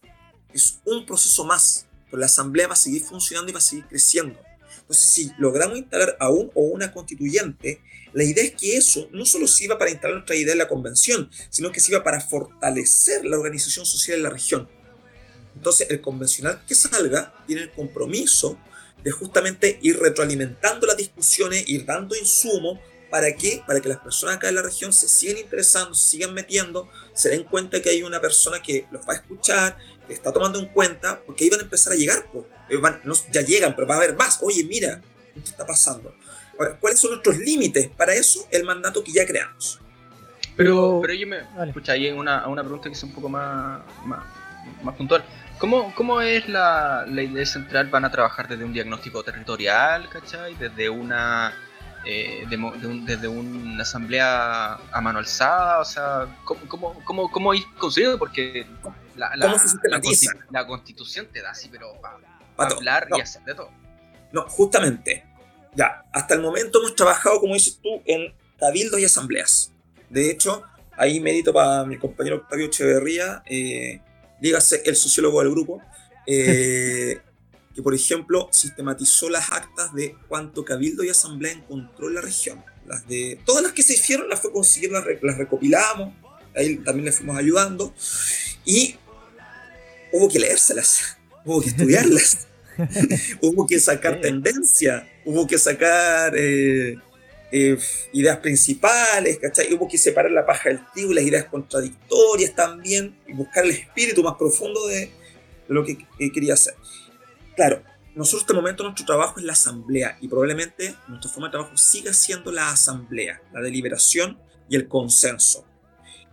[0.52, 3.86] es un proceso más, pero la asamblea va a seguir funcionando y va a seguir
[3.86, 4.38] creciendo.
[4.82, 7.80] Entonces, si logramos instalar a un o una constituyente,
[8.12, 11.30] la idea es que eso no solo sirva para instalar nuestra idea en la convención,
[11.48, 14.68] sino que sirva para fortalecer la organización social en la región.
[15.54, 18.58] Entonces, el convencional que salga tiene el compromiso
[19.02, 23.62] de justamente ir retroalimentando las discusiones, ir dando insumo, ¿para qué?
[23.66, 27.30] Para que las personas acá en la región se sigan interesando, se sigan metiendo, se
[27.30, 30.66] den cuenta que hay una persona que los va a escuchar, que está tomando en
[30.66, 32.44] cuenta, porque ahí van a empezar a llegar, pues.
[33.32, 34.38] ya llegan, pero va a haber más.
[34.42, 35.00] Oye, mira,
[35.34, 36.14] ¿qué está pasando?
[36.78, 37.88] ¿Cuáles son nuestros límites?
[37.88, 39.80] Para eso, el mandato que ya creamos.
[40.56, 41.38] Pero, pero yo me.
[41.66, 44.24] Escucha, hay una, una pregunta que es un poco más, más,
[44.82, 45.24] más puntual.
[45.58, 47.88] ¿Cómo, ¿Cómo, es la, la, idea central?
[47.88, 50.54] ¿Van a trabajar desde un diagnóstico territorial, ¿cachai?
[50.54, 51.52] Desde una,
[52.06, 58.18] eh, desde una asamblea a mano alzada, o sea, ¿cómo, cómo, cómo, cómo ir construido?
[58.18, 58.66] Porque
[59.16, 59.54] la, la,
[60.50, 61.92] la, constitución te da así, pero
[62.56, 63.70] para hablar y hacer de todo.
[64.32, 65.26] No, justamente,
[65.74, 69.72] ya, hasta el momento hemos trabajado, como dices tú, en cabildos y asambleas.
[70.08, 70.62] De hecho,
[70.96, 74.00] ahí mérito para mi compañero Octavio Echeverría, eh,
[74.40, 75.82] dígase el sociólogo del grupo,
[76.26, 77.20] eh,
[77.74, 82.64] que por ejemplo sistematizó las actas de cuánto cabildo y asamblea encontró en la región.
[82.86, 86.14] Las de, todas las que se hicieron las fue consiguiendo, las, las recopilamos,
[86.56, 87.94] ahí también le fuimos ayudando,
[88.64, 88.96] y
[90.12, 92.46] hubo que leérselas, hubo que estudiarlas.
[93.42, 96.96] hubo que sacar tendencia, hubo que sacar eh,
[97.52, 97.78] eh,
[98.12, 99.72] ideas principales, ¿cachai?
[99.74, 103.70] Hubo que separar la paja del trigo y las ideas contradictorias también, y buscar el
[103.70, 105.10] espíritu más profundo de,
[105.70, 105.98] lo que,
[106.32, 106.74] quería hacer.
[107.56, 107.82] Claro,
[108.14, 111.76] nosotros en este momento nuestro trabajo es la asamblea y probablemente nuestra forma de trabajo
[111.76, 115.64] siga siendo la asamblea, la deliberación y el consenso.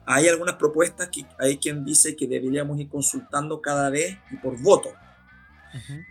[0.06, 4.60] hay algunas propuestas que hay quien dice que deberíamos ir consultando cada vez y por
[4.62, 4.94] voto.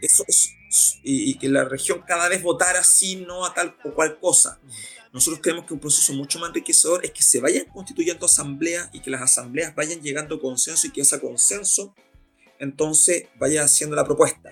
[0.01, 0.57] Eso es,
[1.03, 4.61] y, que la región cada vez votara sí, no a tal o cual cosa.
[5.13, 9.01] Nosotros creemos que un proceso mucho más enriquecedor es que se vayan constituyendo asambleas y
[9.01, 11.95] que las asambleas vayan llegando a consenso y que ese consenso
[12.59, 14.51] entonces vaya haciendo la propuesta.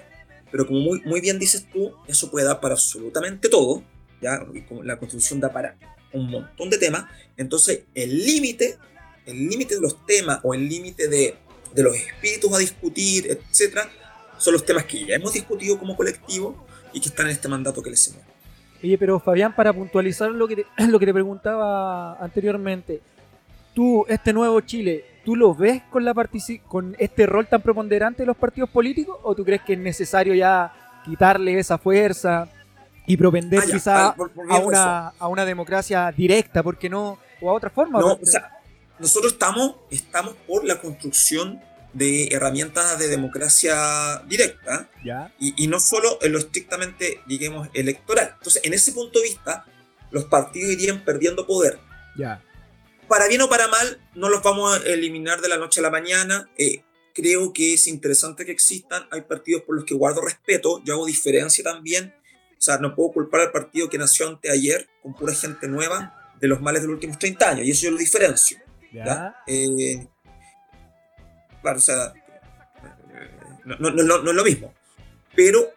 [0.51, 3.83] Pero como muy, muy bien dices tú, eso puede dar para absolutamente todo,
[4.23, 4.47] ¿ya?
[4.83, 5.77] la constitución da para
[6.13, 8.79] un montón de temas, entonces el límite,
[9.27, 11.37] el límite de los temas o el límite de,
[11.75, 13.91] de los espíritus a discutir, etcétera,
[14.39, 17.83] son los temas que ya hemos discutido como colectivo y que están en este mandato
[17.83, 18.34] que les señalo.
[18.85, 23.01] Oye, pero Fabián, para puntualizar lo que te, lo que te preguntaba anteriormente,
[23.73, 26.13] tú, este nuevo Chile, ¿tú lo ves con, la
[26.69, 30.35] con este rol tan preponderante de los partidos políticos o tú crees que es necesario
[30.35, 30.71] ya
[31.03, 32.47] quitarle esa fuerza
[33.07, 34.17] y propender ah, quizá ah,
[34.51, 37.19] a, una, a una democracia directa, porque no?
[37.41, 38.01] O a otra forma.
[38.01, 38.61] No, o sea,
[38.99, 41.59] nosotros estamos, estamos por la construcción
[41.95, 44.91] de herramientas de democracia directa
[45.39, 48.35] Y, no solo en lo estrictamente, digamos, electoral.
[48.37, 49.65] Entonces, en ese punto de vista,
[50.11, 51.79] los partidos irían perdiendo poder.
[52.17, 52.43] Ya.
[53.09, 55.91] Para bien o para mal, no los vamos a eliminar de la noche a la
[55.91, 56.51] mañana.
[56.59, 56.83] Eh,
[57.15, 59.07] creo que es interesante que existan.
[59.11, 60.83] Hay partidos por los que guardo respeto.
[60.85, 62.15] Yo hago diferencia también.
[62.59, 66.49] O sea, no puedo culpar al partido que nació anteayer con pura gente nueva de
[66.49, 67.67] los males de los últimos 30 años.
[67.67, 68.59] Y eso yo lo diferencio.
[68.93, 69.37] ¿ya?
[69.47, 70.07] Eh,
[71.65, 72.13] claro, o sea,
[73.65, 74.75] no, no, no, no, es lo mismo.
[75.35, 75.73] Pero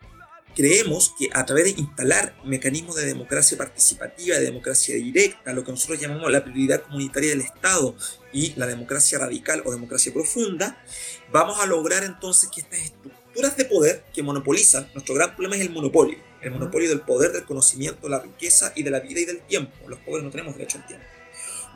[0.53, 5.71] creemos que a través de instalar mecanismos de democracia participativa, de democracia directa, lo que
[5.71, 7.95] nosotros llamamos la prioridad comunitaria del Estado
[8.33, 10.83] y la democracia radical o democracia profunda,
[11.31, 15.61] vamos a lograr entonces que estas estructuras de poder que monopolizan, nuestro gran problema es
[15.61, 19.25] el monopolio, el monopolio del poder, del conocimiento, la riqueza y de la vida y
[19.25, 19.71] del tiempo.
[19.87, 21.05] Los pobres no tenemos derecho al tiempo.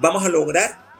[0.02, 0.91] Vamos a lograr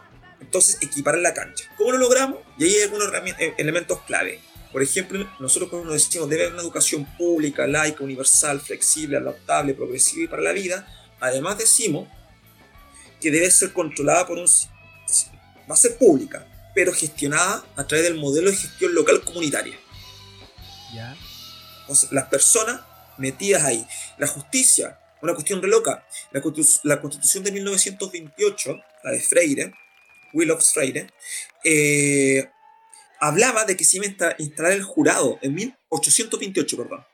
[0.42, 1.66] entonces equipar la cancha.
[1.78, 2.40] ¿Cómo lo logramos?
[2.58, 3.08] Y ahí hay algunos
[3.40, 4.40] eh, elementos clave.
[4.72, 10.24] Por ejemplo, nosotros cuando decimos debe haber una educación pública, laica, universal, flexible, adaptable, progresiva
[10.24, 10.88] y para la vida,
[11.20, 12.08] además decimos
[13.20, 14.46] que debe ser controlada por un...
[15.70, 19.78] va a ser pública, pero gestionada a través del modelo de gestión local comunitaria.
[20.94, 21.16] ¿Ya?
[21.82, 22.82] Entonces, las personas
[23.18, 23.86] metidas ahí.
[24.18, 26.06] La justicia, una cuestión re loca.
[26.32, 26.42] La,
[26.84, 29.74] la constitución de 1928, la de Freire,
[30.34, 31.12] Willows Freire,
[31.64, 32.50] eh,
[33.20, 37.06] hablaba de que se iba a instalar el jurado en 1828, perdón.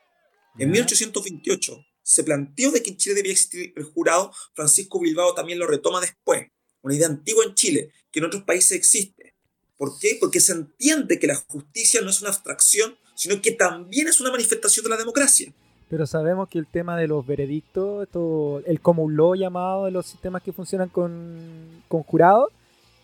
[0.58, 5.58] En 1828 se planteó de que en Chile debía existir el jurado, Francisco Bilbao también
[5.58, 6.46] lo retoma después,
[6.82, 9.34] una idea antigua en Chile, que en otros países existe.
[9.76, 10.16] ¿Por qué?
[10.18, 14.30] Porque se entiende que la justicia no es una abstracción, sino que también es una
[14.30, 15.52] manifestación de la democracia.
[15.88, 20.06] Pero sabemos que el tema de los veredictos, esto, el common law llamado de los
[20.06, 22.50] sistemas que funcionan con, con jurados,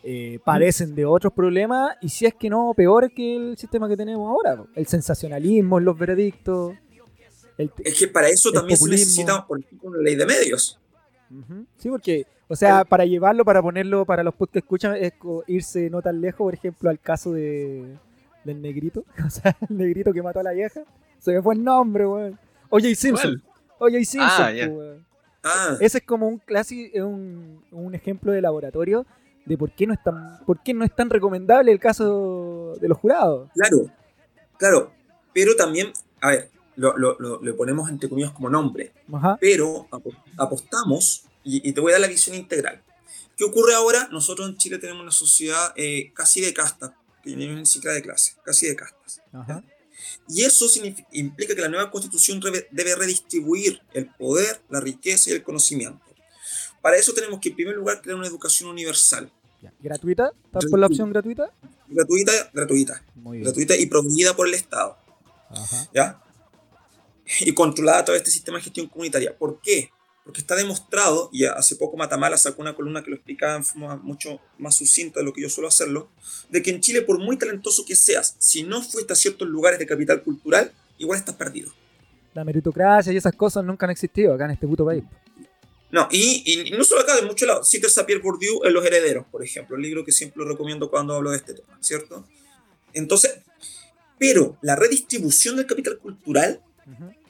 [0.07, 3.97] eh, padecen de otros problemas y si es que no, peor que el sistema que
[3.97, 4.63] tenemos ahora.
[4.75, 6.75] El sensacionalismo en los veredictos.
[7.57, 10.79] es que para eso también se necesita, por ejemplo, una ley de medios.
[11.79, 15.15] Sí, porque, o sea, para llevarlo, para ponerlo para los que escuchan, es
[15.47, 17.97] irse no tan lejos, por ejemplo, al caso de,
[18.45, 19.07] del negrito.
[19.27, 20.83] O sea, el negrito que mató a la vieja.
[21.19, 22.39] Se me fue el nombre, weón.
[22.69, 23.43] Oye, Simpson.
[23.79, 25.01] Oye, Simpson,
[25.43, 25.77] ah, ah.
[25.81, 29.07] Ese es como un clásico, un, un ejemplo de laboratorio
[29.47, 32.89] de por qué no es tan, por qué no es tan recomendable el caso de
[32.89, 33.51] los jurados.
[33.55, 33.91] Claro,
[34.59, 34.93] claro,
[35.33, 38.93] pero también, a ver, lo, lo, ponemos entre comillas como nombre,
[39.41, 39.87] pero
[40.37, 42.83] apostamos, y, te voy a dar la visión integral.
[43.37, 44.09] ¿Qué ocurre ahora?
[44.11, 48.35] Nosotros en Chile tenemos una sociedad eh, casi de casta, que ni siquiera de clase,
[48.45, 49.21] casi de castas.
[50.29, 50.67] Y eso
[51.13, 56.04] implica que la nueva constitución debe redistribuir el poder, la riqueza y el conocimiento.
[56.85, 59.33] Para eso tenemos que en primer lugar crear una educación universal.
[59.81, 60.33] ¿Gratuita?
[60.45, 61.51] ¿Estás por la opción gratuita?
[61.89, 63.03] Gratuita, gratuita.
[63.15, 64.95] Gratuita y promovida por el Estado.
[65.95, 66.21] ¿Ya?
[67.41, 69.35] Y controlada a través de este sistema de gestión comunitaria.
[69.35, 69.89] ¿Por qué?
[70.25, 73.97] Porque está demostrado, y hace poco Matamala sacó una columna que lo explicaba en forma
[73.97, 76.11] mucho más sucinta de lo que yo suelo hacerlo,
[76.51, 79.79] de que en Chile, por muy talentoso que seas, si no fuiste a ciertos lugares
[79.79, 81.73] de capital cultural, igual estás perdido.
[82.35, 85.03] La meritocracia y esas cosas nunca han existido acá en este puto país.
[85.95, 87.71] No, y, no solo acá, de muchos lados.
[87.71, 90.91] Cites a Pierre Bourdieu en Los Herederos, por ejemplo, el libro que siempre lo recomiendo
[90.91, 92.27] cuando hablo de este tema, ¿cierto?
[92.95, 93.39] Entonces,
[94.19, 96.61] pero la redistribución del capital cultural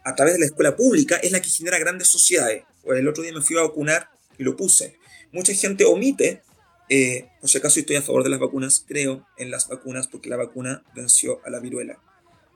[0.03, 2.64] a través de la escuela pública es la que genera grandes sociedades.
[2.83, 4.96] Pues el otro día me fui a vacunar y lo puse.
[5.31, 6.42] Mucha gente omite,
[6.88, 10.31] eh, por si acaso estoy a favor de las vacunas, creo en las vacunas porque
[10.31, 11.98] la vacuna venció a la viruela.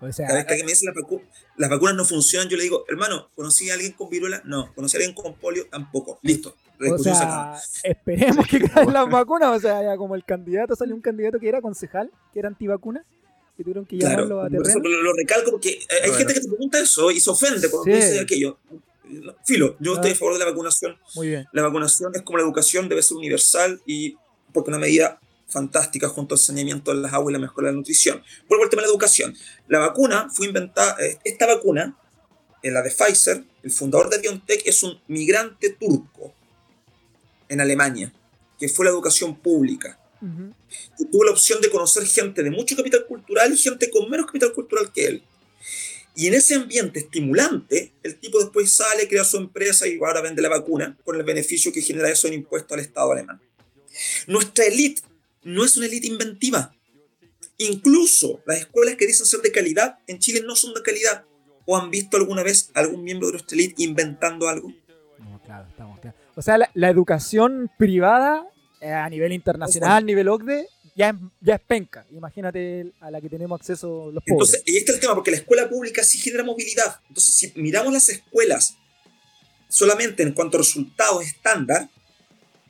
[0.01, 0.87] O sea, Cada vez que alguien me dice
[1.57, 4.41] las, vacunas no funcionan, yo le digo, hermano, ¿conocí a alguien con viruela?
[4.45, 4.73] No.
[4.75, 5.67] ¿Conocí a alguien con polio?
[5.69, 6.21] Tampoco.
[6.23, 6.55] Listo.
[6.81, 9.57] O sea, esperemos que caigan las vacunas.
[9.57, 13.05] O sea, ya como el candidato, salió un candidato que era concejal, que era antivacuna,
[13.57, 14.81] que tuvieron que llamarlo a terreno.
[14.85, 18.59] Lo, recalco porque hay gente que te pregunta eso y se ofende cuando dice aquello.
[19.45, 20.97] Filo, yo estoy a favor de la vacunación.
[21.17, 21.47] Muy bien.
[21.53, 24.17] La vacunación es como la educación, debe ser universal y
[24.53, 27.79] porque una medida fantástica junto al saneamiento de las aguas y la mejora de la
[27.79, 28.23] nutrición.
[28.49, 29.35] Vuelvo al tema de la educación.
[29.67, 31.97] La vacuna fue inventada, eh, esta vacuna,
[32.63, 36.35] en la de Pfizer, el fundador de BioNTech es un migrante turco
[37.49, 38.13] en Alemania,
[38.59, 39.99] que fue la educación pública.
[41.13, 44.53] tuvo la opción de conocer gente de mucho capital cultural y gente con menos capital
[44.53, 45.23] cultural que él.
[46.17, 50.43] Y en ese ambiente estimulante, el tipo después sale, crea su empresa y ahora vende
[50.43, 53.41] la vacuna con el beneficio que genera eso en impuesto al Estado alemán.
[54.27, 55.03] Nuestra élite
[55.49, 56.75] no es una élite inventiva.
[57.57, 61.25] Incluso las escuelas que dicen ser de calidad en Chile no son de calidad.
[61.67, 64.73] ¿O han visto alguna vez algún miembro de nuestra élite inventando algo?
[65.19, 66.17] No, claro, estamos claro.
[66.35, 68.47] O sea, la, educación privada
[68.81, 72.07] eh, a nivel internacional, a nivel OCDE, ya es, ya es penca.
[72.11, 74.55] Imagínate a la que tenemos acceso los pobres.
[74.55, 77.01] Entonces, y este es el tema, porque la escuela pública sí genera movilidad.
[77.09, 78.77] Entonces, si miramos las escuelas
[79.69, 81.89] solamente en cuanto a resultados estándar,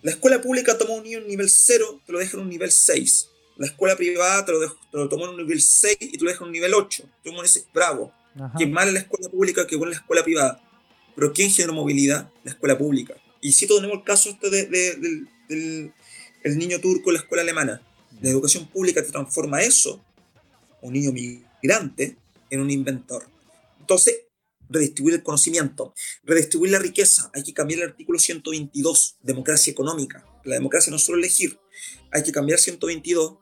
[0.08, 2.72] la escuela pública toma un niño en nivel 0, te lo deja en un nivel
[2.72, 3.28] 6.
[3.58, 6.24] La escuela privada te lo, deja, te lo toma en un nivel 6 y te
[6.24, 7.04] lo deja en un nivel 8.
[7.22, 8.10] Tú me dices, bravo.
[8.56, 10.62] Que es mala la escuela pública que buena la escuela privada.
[11.14, 12.30] Pero ¿quién genera movilidad?
[12.42, 13.16] La escuela pública.
[13.42, 15.92] Y si tenemos el caso este de, del
[16.42, 17.82] el niño turco en la escuela alemana.
[18.22, 20.02] La educación pública te transforma eso,
[20.80, 22.16] un niño migrante,
[22.48, 23.26] en un inventor.
[23.78, 24.22] Entonces,
[24.68, 27.30] redistribuir el conocimiento, redistribuir la riqueza.
[27.34, 30.24] Hay que cambiar el artículo 122, democracia económica.
[30.44, 31.58] La democracia no es solo elegir,
[32.10, 33.38] hay que cambiar 122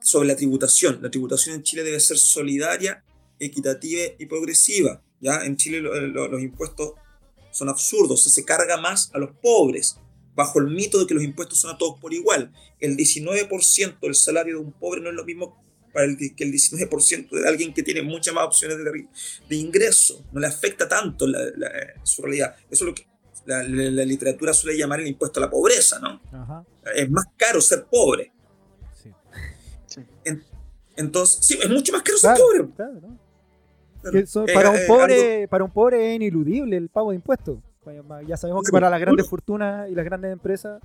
[0.00, 1.00] sobre la tributación.
[1.02, 3.04] La tributación en Chile debe ser solidaria,
[3.38, 5.02] equitativa y progresiva.
[5.20, 5.44] ¿ya?
[5.44, 6.92] En Chile los impuestos
[7.50, 9.96] son absurdos, se carga más a los pobres
[10.34, 12.52] bajo el mito de que los impuestos son a todos por igual.
[12.78, 15.60] El 19% del salario de un pobre no es lo mismo
[15.92, 19.06] para el, que el 19% de alguien que tiene muchas más opciones de,
[19.48, 20.24] de ingreso.
[20.32, 21.40] No le afecta tanto la,
[22.02, 22.56] su realidad.
[22.70, 23.06] Eso es lo que
[23.48, 26.20] la, literatura suele llamar el impuesto a la pobreza, ¿no?
[26.94, 28.32] Es más caro ser pobre.
[28.94, 29.10] Sí.
[30.96, 32.68] entonces, sí, es mucho más caro ser pobre.
[34.54, 37.58] para, un pobre para un pobre es ineludible el pago de impuestos.
[38.26, 40.82] Ya sabemos que para las grandes fortunas y las grandes empresas.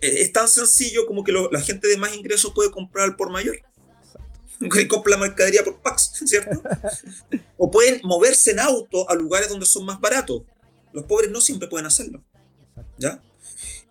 [0.00, 3.56] Eh, es tan sencillo como que la gente de más ingresos puede comprar por mayor.
[4.72, 6.62] Que compra la mercadería por packs, ¿cierto?
[7.56, 10.42] o pueden moverse en auto a lugares donde son más baratos.
[10.92, 12.22] Los pobres no siempre pueden hacerlo.
[12.98, 13.22] ¿Ya?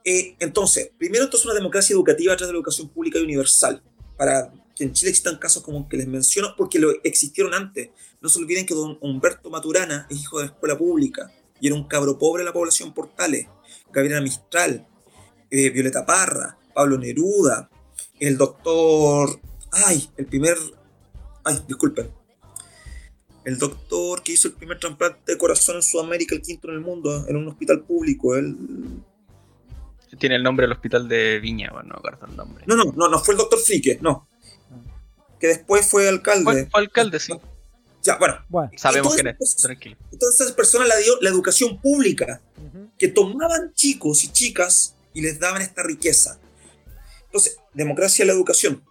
[0.06, 3.24] Eh, entonces, primero, esto es una democracia educativa a través de la educación pública y
[3.24, 3.82] universal.
[4.18, 7.90] Para que en Chile existan casos como que les menciono, porque lo existieron antes.
[8.22, 11.76] No se olviden que don Humberto Maturana es hijo de la escuela pública y era
[11.76, 13.48] un cabro pobre de la población Portales.
[13.92, 14.88] Gabriela Mistral,
[15.50, 17.70] eh, Violeta Parra, Pablo Neruda,
[18.20, 19.40] el doctor.
[19.72, 20.58] Ay, el primer.
[21.44, 22.10] Ay, disculpen.
[23.46, 26.82] El doctor que hizo el primer trasplante de corazón en Sudamérica, el quinto en el
[26.82, 28.36] mundo, en un hospital público.
[28.36, 28.58] Él.
[30.18, 32.64] Tiene el nombre del hospital de Viña, bueno, no el nombre.
[32.68, 34.28] No, no, no, no fue el doctor Frique, no.
[35.40, 36.68] Que después fue alcalde.
[36.70, 37.34] fue alcalde, sí.
[38.02, 38.36] Ya, bueno.
[38.78, 39.98] Sabemos quién es, tranquilo.
[40.12, 42.42] Entonces esas personas la dio la educación pública,
[42.98, 46.40] que tomaban chicos y chicas y les daban esta riqueza.
[47.26, 48.84] Entonces, democracia en la educación.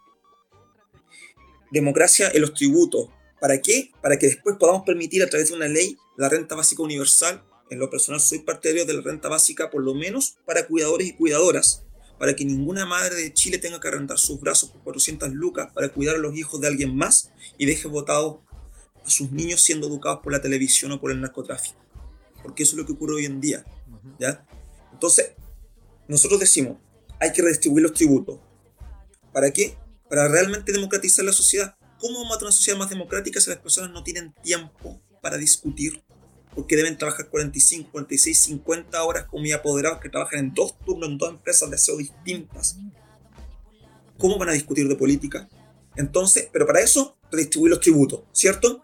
[1.70, 3.09] Democracia en los tributos.
[3.40, 3.92] ¿Para qué?
[4.02, 7.44] Para que después podamos permitir a través de una ley la renta básica universal.
[7.70, 11.12] En lo personal soy partidario de la renta básica por lo menos para cuidadores y
[11.12, 11.85] cuidadoras.
[12.18, 15.88] Para que ninguna madre de Chile tenga que arrendar sus brazos por 400 lucas para
[15.90, 18.38] cuidar a los hijos de alguien más y deje votados
[19.04, 21.78] a sus niños siendo educados por la televisión o por el narcotráfico.
[22.42, 23.64] Porque eso es lo que ocurre hoy en día.
[24.18, 24.44] ¿ya?
[24.92, 25.33] Entonces,
[26.09, 26.78] nosotros decimos,
[27.20, 28.40] hay que redistribuir los tributos.
[29.33, 29.76] ¿Para qué?
[30.09, 31.77] Para realmente democratizar la sociedad.
[31.99, 35.37] ¿Cómo vamos a tener una sociedad más democrática si las personas no tienen tiempo para
[35.37, 36.03] discutir?
[36.55, 41.09] Porque deben trabajar 45, 46, 50 horas como mi apoderados que trabajan en dos turnos
[41.09, 42.78] en dos empresas de aseo distintas.
[44.16, 45.49] ¿Cómo van a discutir de política?
[45.97, 48.82] Entonces, pero para eso, redistribuir los tributos, ¿cierto?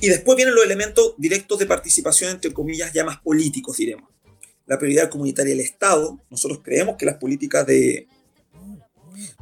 [0.00, 4.10] Y después vienen los elementos directos de participación, entre comillas, ya más políticos, diremos.
[4.66, 6.20] La prioridad comunitaria del Estado.
[6.28, 8.06] Nosotros creemos que las políticas de,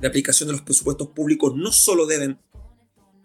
[0.00, 2.38] de aplicación de los presupuestos públicos no solo deben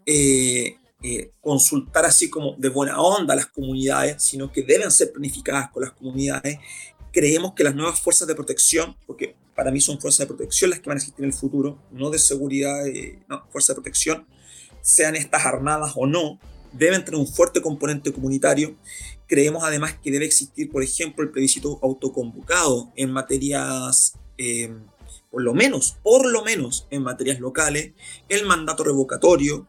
[0.06, 5.12] eh, eh, consultar así como de buena onda a las comunidades, sino que deben ser
[5.12, 6.60] planificadas con las comunidades.
[7.12, 10.80] Creemos que las nuevas fuerzas de protección, porque para mí son fuerzas de protección las
[10.80, 14.26] que van a existir en el futuro, no de seguridad, eh, no, fuerzas de protección,
[14.82, 16.40] sean estas armadas o no,
[16.72, 18.76] deben tener un fuerte componente comunitario.
[19.28, 24.14] Creemos además que debe existir, por ejemplo, el plebiscito autoconvocado en materias,
[25.34, 27.94] por lo menos, por lo menos en materias locales,
[28.30, 29.68] el mandato revocatorio.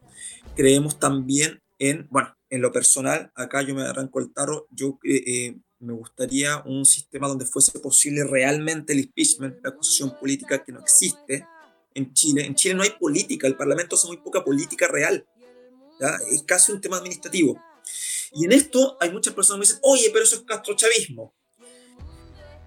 [0.54, 5.22] Creemos también en, bueno, en lo personal, acá yo me arranco el tarro, yo eh,
[5.26, 10.70] eh, me gustaría un sistema donde fuese posible realmente el impeachment, la acusación política que
[10.70, 11.46] no existe
[11.94, 12.44] en Chile.
[12.44, 15.26] En Chile no hay política, el Parlamento hace muy poca política real.
[16.30, 17.58] Es casi un tema administrativo.
[18.32, 21.32] Y en esto hay muchas personas que me dicen, oye, pero eso es castrochavismo.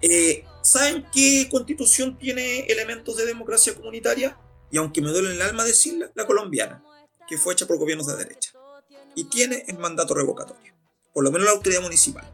[0.00, 4.38] Eh, ¿Saben qué constitución tiene elementos de democracia comunitaria?
[4.70, 6.84] Y aunque me duele el alma decirla, la colombiana,
[7.26, 8.52] que fue hecha por gobiernos de derecha.
[9.14, 10.74] Y tiene el mandato revocatorio,
[11.12, 12.30] por lo menos la autoridad municipal.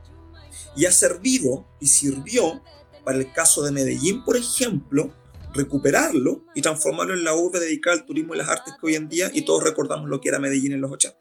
[0.77, 2.63] Y ha servido y sirvió
[3.05, 5.15] para el caso de Medellín, por ejemplo,
[5.53, 9.09] recuperarlo y transformarlo en la urbe dedicada al turismo y las artes que hoy en
[9.09, 11.17] día, y todos recordamos lo que era Medellín en los 80.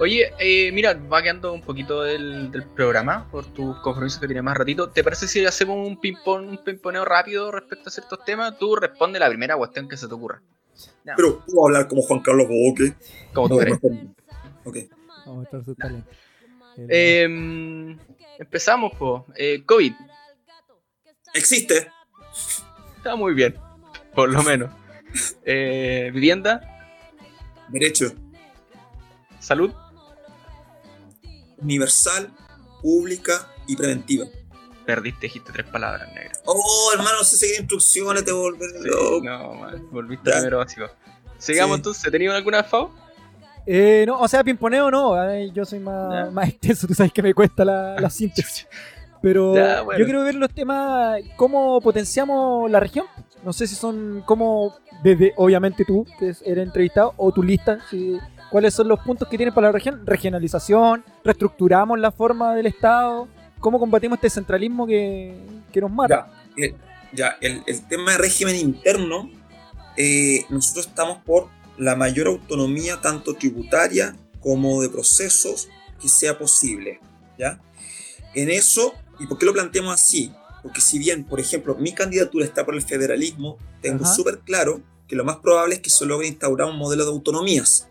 [0.00, 4.56] Oye, eh, mira, va quedando un poquito del, programa por tus compromisos que tienes más
[4.56, 4.90] ratito.
[4.90, 8.56] ¿Te parece si hacemos un ping-pong, un pimponeo rápido respecto a ciertos temas?
[8.58, 10.40] Tú responde la primera cuestión que se te ocurra.
[11.16, 12.94] Pero puedo hablar como Juan Carlos Boque.
[13.32, 13.78] Como tú crees.
[14.64, 14.76] Ok.
[15.26, 16.08] Vamos a estar su talento.
[16.76, 17.24] Eh,
[18.38, 19.26] empezamos, po.
[19.34, 19.94] Eh, COVID.
[21.34, 21.90] Existe.
[22.96, 23.56] Está muy bien,
[24.14, 24.70] por lo menos.
[25.44, 26.60] Eh, vivienda.
[27.68, 28.12] Derecho.
[29.40, 29.72] Salud.
[31.60, 32.30] Universal,
[32.82, 34.26] pública y preventiva.
[34.86, 36.40] Perdiste, dijiste tres palabras negras.
[36.44, 39.22] Oh, hermano, no sé seguir instrucciones, te volver loco.
[39.22, 40.86] No, man, volviste primero básico.
[41.36, 41.80] Sigamos sí.
[41.80, 42.90] entonces, ¿tenías alguna FAO?
[43.66, 47.34] Eh, no, o sea, pimponeo no, yo soy más, más extenso, tú sabes que me
[47.34, 48.66] cuesta la, la síntesis.
[49.20, 49.98] Pero bueno.
[49.98, 53.06] yo quiero ver los temas, cómo potenciamos la región.
[53.44, 58.18] No sé si son como, desde obviamente tú, que eres entrevistado, o tu lista, si,
[58.50, 60.06] cuáles son los puntos que tienes para la región.
[60.06, 63.28] Regionalización, reestructuramos la forma del Estado,
[63.60, 65.36] cómo combatimos este centralismo que,
[65.72, 66.30] que nos mata.
[66.56, 66.74] Ya, el,
[67.12, 69.30] ya, el, el tema de régimen interno,
[69.96, 75.68] eh, nosotros estamos por la mayor autonomía tanto tributaria como de procesos
[76.00, 77.00] que sea posible.
[77.38, 77.60] ¿ya?
[78.34, 80.32] En eso ¿Y por qué lo planteamos así?
[80.62, 85.16] Porque si bien, por ejemplo, mi candidatura está por el federalismo, tengo súper claro que
[85.16, 87.88] lo más probable es que se logre instaurar un modelo de autonomías.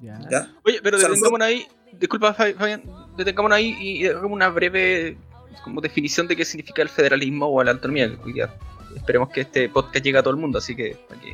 [0.00, 0.20] Ya.
[0.30, 0.54] ¿Ya?
[0.64, 2.82] Oye, pero detengámonos ahí, disculpa Fabián,
[3.16, 5.16] detengámonos ahí y hagamos una breve
[5.64, 8.16] como definición de qué significa el federalismo o la autonomía.
[8.34, 8.54] Ya,
[8.94, 10.96] esperemos que este podcast llegue a todo el mundo, así que...
[11.10, 11.32] Aquí...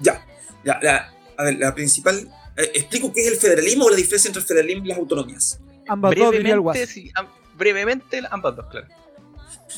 [0.00, 0.24] Ya,
[0.64, 2.28] ya, la, a ver, la principal...
[2.56, 5.60] Eh, explico qué es el federalismo o la diferencia entre el federalismo y las autonomías.
[5.88, 8.86] Ambas Brevemente, sí, am brevemente ambas dos, claro.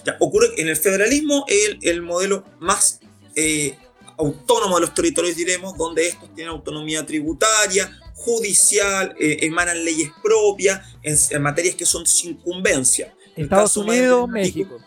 [0.05, 3.01] Ya, ocurre que en el federalismo el, el modelo más
[3.35, 3.77] eh,
[4.19, 10.81] autónomo de los territorios, diremos, donde estos tienen autonomía tributaria, judicial, eh, emanan leyes propias
[11.03, 13.15] en, en, materias que son sin incumbencia.
[13.37, 14.79] Estados Unidos, México.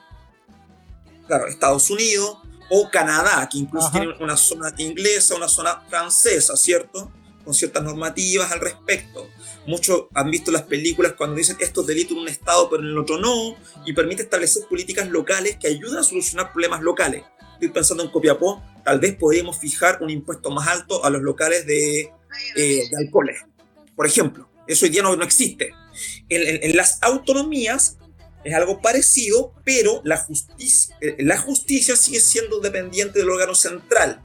[1.25, 2.37] Claro, Estados Unidos
[2.69, 3.99] o Canadá, que incluso Ajá.
[3.99, 7.11] tiene una zona inglesa, una zona francesa, ¿cierto?
[7.43, 9.27] Con ciertas normativas al respecto.
[9.67, 12.89] Muchos han visto las películas cuando dicen esto es delito en un estado pero en
[12.89, 13.55] el otro no,
[13.85, 17.23] y permite establecer políticas locales que ayudan a solucionar problemas locales.
[17.53, 21.65] Estoy pensando en Copiapó, tal vez podríamos fijar un impuesto más alto a los locales
[21.67, 22.01] de,
[22.55, 23.41] eh, de alcoholes,
[23.95, 24.49] por ejemplo.
[24.67, 25.73] Eso hoy día no, no existe.
[26.29, 27.97] En, en, en, las autonomías
[28.43, 34.23] es algo parecido, pero la justicia, eh, la justicia sigue siendo dependiente del órgano central.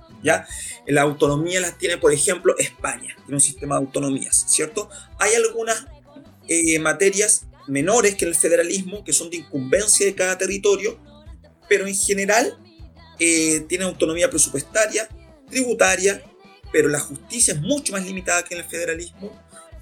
[0.87, 4.89] La autonomía las tiene, por ejemplo, España, tiene un sistema de autonomías, ¿cierto?
[5.19, 5.87] Hay algunas
[6.49, 10.99] eh, materias menores que en el federalismo, que son de incumbencia de cada territorio,
[11.69, 12.59] pero en general
[13.19, 15.09] eh, tiene autonomía presupuestaria,
[15.51, 16.23] tributaria,
[16.73, 19.33] pero la justicia es mucho más limitada que en el federalismo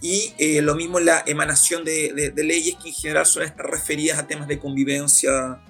[0.01, 4.27] y eh, lo mismo la emanación de, leyes que en general son estas referidas a
[4.27, 5.63] temas de convivencia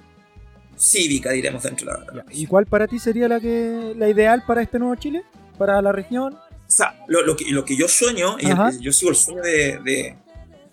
[0.78, 4.62] cívica, diremos, dentro de la, ¿Y cuál para ti sería la, que, la ideal para
[4.62, 5.22] este nuevo Chile?
[5.58, 6.34] ¿Para la región?
[6.34, 9.42] O sea, lo, lo, que, lo que, yo sueño, y el, yo sigo el sueño
[9.42, 10.16] de, de,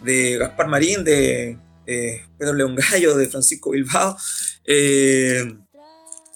[0.04, 4.18] de Gaspar Marín, de eh, Pedro León Gallo, de Francisco Bilbao
[4.66, 5.44] eh,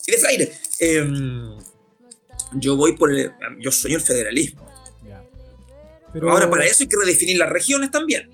[0.08, 0.52] y de Freire.
[0.80, 1.08] Eh,
[2.54, 4.66] yo voy por el, yo sueño el federalismo.
[6.14, 6.32] Pero...
[6.32, 8.30] Ahora, para eso hay que redefinir las regiones también.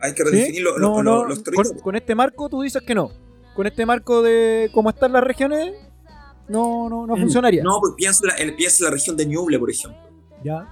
[0.00, 0.60] Hay que redefinir ¿Sí?
[0.60, 1.72] lo, no, lo, no, los territorios.
[1.74, 3.10] Con, con, este marco tú dices que no.
[3.56, 5.74] Con este marco de cómo están las regiones,
[6.48, 7.62] no, no, no mm, funcionaría.
[7.62, 10.00] No, pues piensa en la, piensa la región de Ñuble, por ejemplo.
[10.44, 10.68] Ya.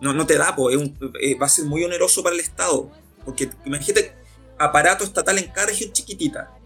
[0.00, 0.78] No, no te da, pues,
[1.20, 2.90] eh, va a ser muy oneroso para el Estado.
[3.24, 4.14] Porque imagínate,
[4.56, 6.56] aparato estatal en cada región chiquitita.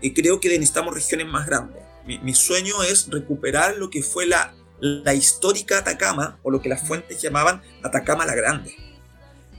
[0.00, 1.82] Y creo que necesitamos regiones más grandes.
[2.06, 6.68] Mi, mi sueño es recuperar lo que fue la la histórica Atacama, o lo que
[6.68, 8.74] las fuentes llamaban Atacama la Grande.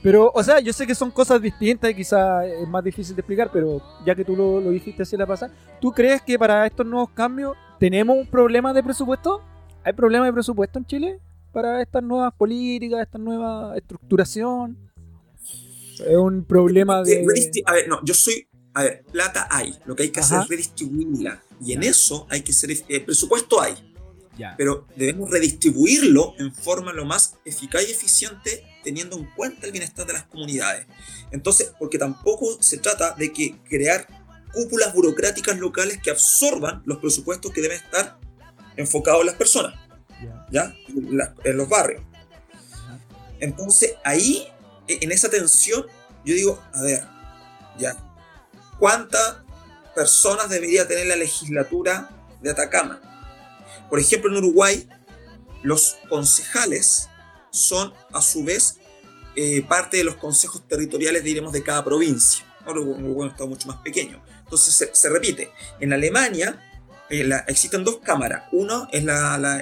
[0.02, 3.20] Pero, o sea, yo sé que son cosas distintas y quizás es más difícil de
[3.20, 6.66] explicar, pero ya que tú lo, lo dijiste así la pasada, ¿tú crees que para
[6.66, 9.40] estos nuevos cambios tenemos un problema de presupuesto?
[9.84, 11.20] ¿Hay problema de presupuesto en Chile
[11.52, 14.76] para estas nuevas políticas, esta nueva estructuración?
[16.04, 17.24] Es un problema de...
[17.66, 18.48] A ver, no, yo soy...
[18.74, 21.42] A ver, plata hay, lo que hay que hacer es redistribuirla.
[21.60, 22.70] Y en eso hay que ser...
[22.88, 23.74] Eh, presupuesto hay,
[24.56, 30.06] pero debemos redistribuirlo en forma lo más eficaz y eficiente teniendo en cuenta el bienestar
[30.06, 30.86] de las comunidades.
[31.30, 34.06] Entonces, porque tampoco se trata de que crear
[34.52, 38.18] cúpulas burocráticas locales que absorban los presupuestos que deben estar
[38.76, 39.74] enfocados en las personas,
[40.50, 40.74] ¿ya?
[41.44, 42.02] En los barrios.
[43.40, 44.46] Entonces, ahí,
[44.86, 45.86] e, en esa tensión,
[46.24, 47.04] yo digo, a ver,
[47.78, 47.96] ya,
[48.78, 49.38] ¿cuántas
[49.94, 52.10] personas debería tener la legislatura
[52.40, 53.00] de Atacama?
[53.88, 54.88] Por ejemplo, en Uruguay,
[55.62, 57.08] los concejales
[57.52, 58.78] son a su vez
[59.36, 62.44] eh, parte de los consejos territoriales, diremos, de cada provincia.
[62.66, 64.22] Uruguay es un estado mucho más pequeño.
[64.44, 65.50] Entonces se, repite.
[65.80, 66.60] En Alemania
[67.08, 68.44] eh, existen dos cámaras.
[68.52, 69.04] Uno es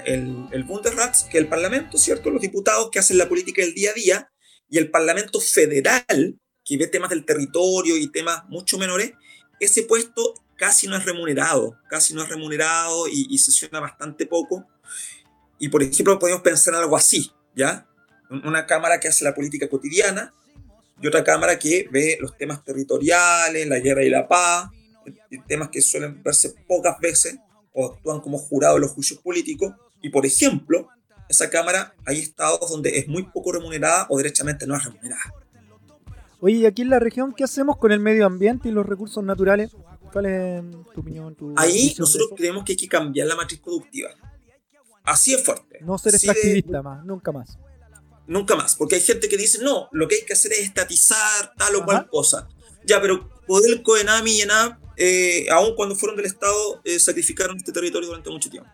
[0.07, 2.31] el, el Bundesrat, que es el Parlamento, ¿cierto?
[2.31, 4.33] Los diputados que hacen la política del día a día.
[4.69, 9.13] Y el Parlamento Federal, que ve temas del territorio y temas mucho menores.
[9.59, 14.67] Ese puesto casi no es remunerado, casi no es remunerado y, sesiona bastante poco.
[15.59, 17.87] Y por ejemplo, podemos pensar en algo así, ¿ya?
[18.31, 20.33] Una cámara que hace la política cotidiana
[21.01, 24.69] y otra cámara que ve los temas territoriales, la guerra y la paz,
[25.47, 27.39] temas que suelen verse pocas veces
[27.73, 29.73] o actúan como jurado en los juicios políticos.
[30.03, 30.89] Y por ejemplo,
[31.29, 35.35] esa cámara hay estados donde es muy poco remunerada o derechamente no es remunerada.
[36.41, 39.23] Oye, ¿y aquí en la región qué hacemos con el medio ambiente y los recursos
[39.23, 39.71] naturales?
[40.13, 40.63] ¿Cuál es
[40.95, 41.37] tu opinión?
[41.57, 44.11] Ahí nosotros creemos que hay que cambiar la matriz productiva.
[45.05, 45.79] Así es fuerte.
[45.81, 47.59] No ser extractivista más, nunca más.
[48.27, 51.53] Nunca más, porque hay gente que dice, no, lo que hay que hacer es estatizar
[51.57, 52.49] tal o cual cosa.
[52.85, 57.73] Ya, pero Codelco, Enami y ENAP, eh, aun cuando fueron del Estado, eh, sacrificaron este
[57.73, 58.71] territorio durante mucho tiempo.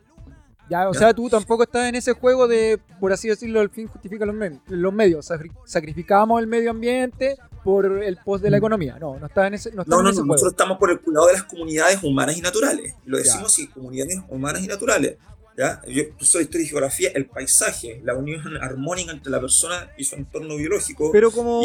[0.69, 3.87] Ya, o sea, tú tampoco estás en ese juego de, por así decirlo, el fin
[3.87, 4.35] justifica los,
[4.67, 5.31] los medios.
[5.65, 8.59] Sacrificamos el medio ambiente por el post de la mm.
[8.59, 8.99] economía.
[8.99, 11.45] No, no estás en ese, no, no, no, nosotros estamos por el cuidado de las
[11.45, 12.95] comunidades humanas y naturales.
[13.05, 15.19] Lo decimos así, comunidades humanas y naturales.
[15.57, 15.81] ¿Ya?
[15.87, 20.15] Yo soy historia y geografía, el paisaje, la unión armónica entre la persona y su
[20.15, 21.11] entorno biológico.
[21.13, 21.63] Pero como,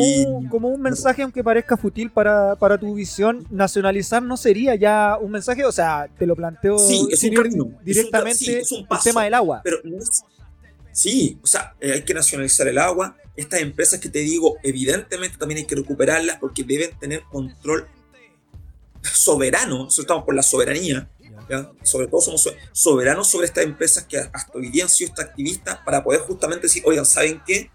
[0.49, 5.31] como un mensaje, aunque parezca fútil para, para, tu visión, nacionalizar no sería ya un
[5.31, 9.33] mensaje, o sea, te lo planteo sí, es un directamente es un, el tema del
[9.33, 9.61] agua.
[9.63, 9.77] Pero
[10.91, 13.17] sí, o sea, eh, hay que nacionalizar el agua.
[13.35, 17.87] Estas empresas que te digo, evidentemente también hay que recuperarlas porque deben tener control
[19.01, 21.09] soberano, nosotros estamos por la soberanía,
[21.83, 26.03] sobre todo somos soberanos sobre estas empresas que hasta hoy día han sido extractivistas para
[26.03, 27.69] poder justamente decir, oigan, ¿saben qué?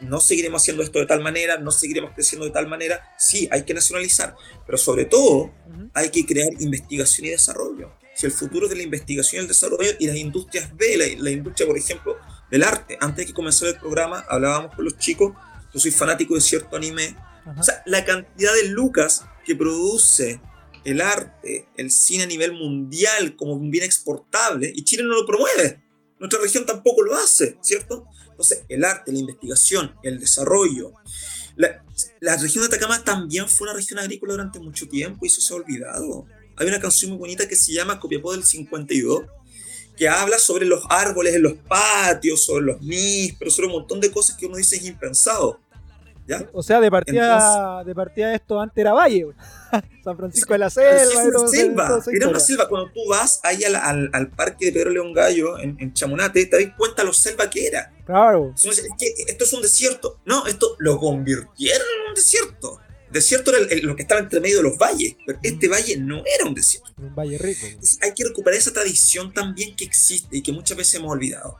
[0.00, 3.02] No seguiremos haciendo esto de tal manera, no seguiremos creciendo de tal manera.
[3.18, 4.34] Sí, hay que nacionalizar,
[4.64, 5.52] pero sobre todo
[5.92, 7.92] hay que crear investigación y desarrollo.
[8.14, 11.30] Si el futuro es de la investigación y el desarrollo y las industrias de la,
[11.30, 12.16] industria, por ejemplo,
[12.50, 12.98] del arte.
[13.00, 15.32] Antes de que comenzara el programa, hablábamos con los chicos,
[15.72, 17.16] yo soy fanático de cierto anime.
[17.58, 20.40] O sea, la cantidad de lucas que produce
[20.84, 25.26] el arte, el cine a nivel mundial como un bien exportable y Chile no lo
[25.26, 25.82] promueve.
[26.18, 28.06] Nuestra región tampoco lo hace, ¿cierto?
[28.30, 30.92] Entonces, el arte, la investigación, el desarrollo.
[32.20, 35.52] La, región de Atacama también fue una región agrícola durante mucho tiempo y eso se
[35.52, 36.26] ha olvidado.
[36.56, 39.24] Hay una canción muy bonita que se llama Copiapó del 52,
[39.96, 44.10] que habla sobre los árboles en los patios, sobre los nísperos, sobre un montón de
[44.10, 45.60] cosas que uno dice es impensado.
[46.52, 49.28] O sea, de partida, de partida esto antes era Valle,
[50.04, 50.90] San Francisco de la Selva.
[50.90, 52.68] Era una selva, era una selva.
[52.68, 56.74] Cuando tú vas ahí al, al, parque de Pedro León Gallo, en, Chamonate, te das
[56.76, 57.92] cuenta lo selva que era.
[58.04, 58.54] Claro.
[58.56, 60.18] esto es un desierto.
[60.24, 62.80] No, esto lo convirtieron en un desierto.
[63.10, 65.70] Desierto era lo que estaba entre medio de los valles, pero este mm.
[65.70, 66.92] valle no era un desierto.
[66.96, 67.66] Un valle rico.
[68.02, 71.58] hay que recuperar esa tradición también que existe y que muchas veces hemos olvidado.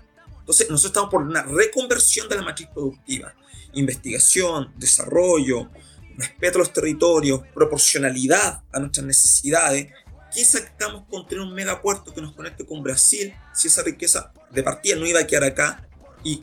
[0.51, 3.33] Entonces, nosotros estamos por una reconversión de la matriz productiva
[3.75, 5.71] investigación, desarrollo,
[6.17, 9.93] respeto a los territorios, proporcionalidad a nuestras necesidades.
[10.35, 14.65] ¿Qué sacamos con tener un megapuerto que nos conecte con Brasil si esa riqueza de
[14.65, 15.89] partida no iba a quedar acá?
[16.25, 16.43] Y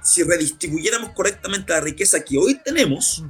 [0.00, 3.24] si redistribuyéramos correctamente la riqueza que hoy tenemos,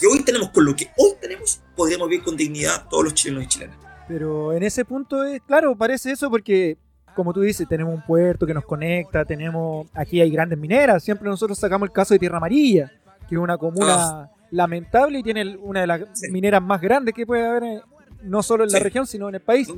[0.00, 3.44] que hoy tenemos con lo que hoy tenemos, podríamos vivir con dignidad todos los chilenos
[3.44, 3.76] y chilenas.
[4.08, 6.78] Pero en ese punto, es, claro, parece eso porque
[7.14, 11.28] como tú dices, tenemos un puerto que nos conecta, tenemos, aquí hay grandes mineras, siempre
[11.28, 12.90] nosotros sacamos el caso de Tierra Amarilla,
[13.28, 14.30] que es una comuna ah.
[14.50, 16.00] lamentable y tiene una de las
[16.30, 17.80] mineras más grandes que puede haber, eh,
[18.22, 19.68] no solo en la región, sino en el país.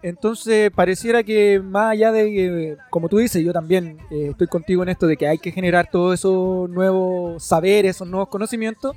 [0.00, 4.82] Entonces, pareciera que más allá de, que, como tú dices, yo también eh, estoy contigo
[4.82, 8.96] en esto de que hay que generar todos esos nuevos saberes, esos nuevos conocimientos.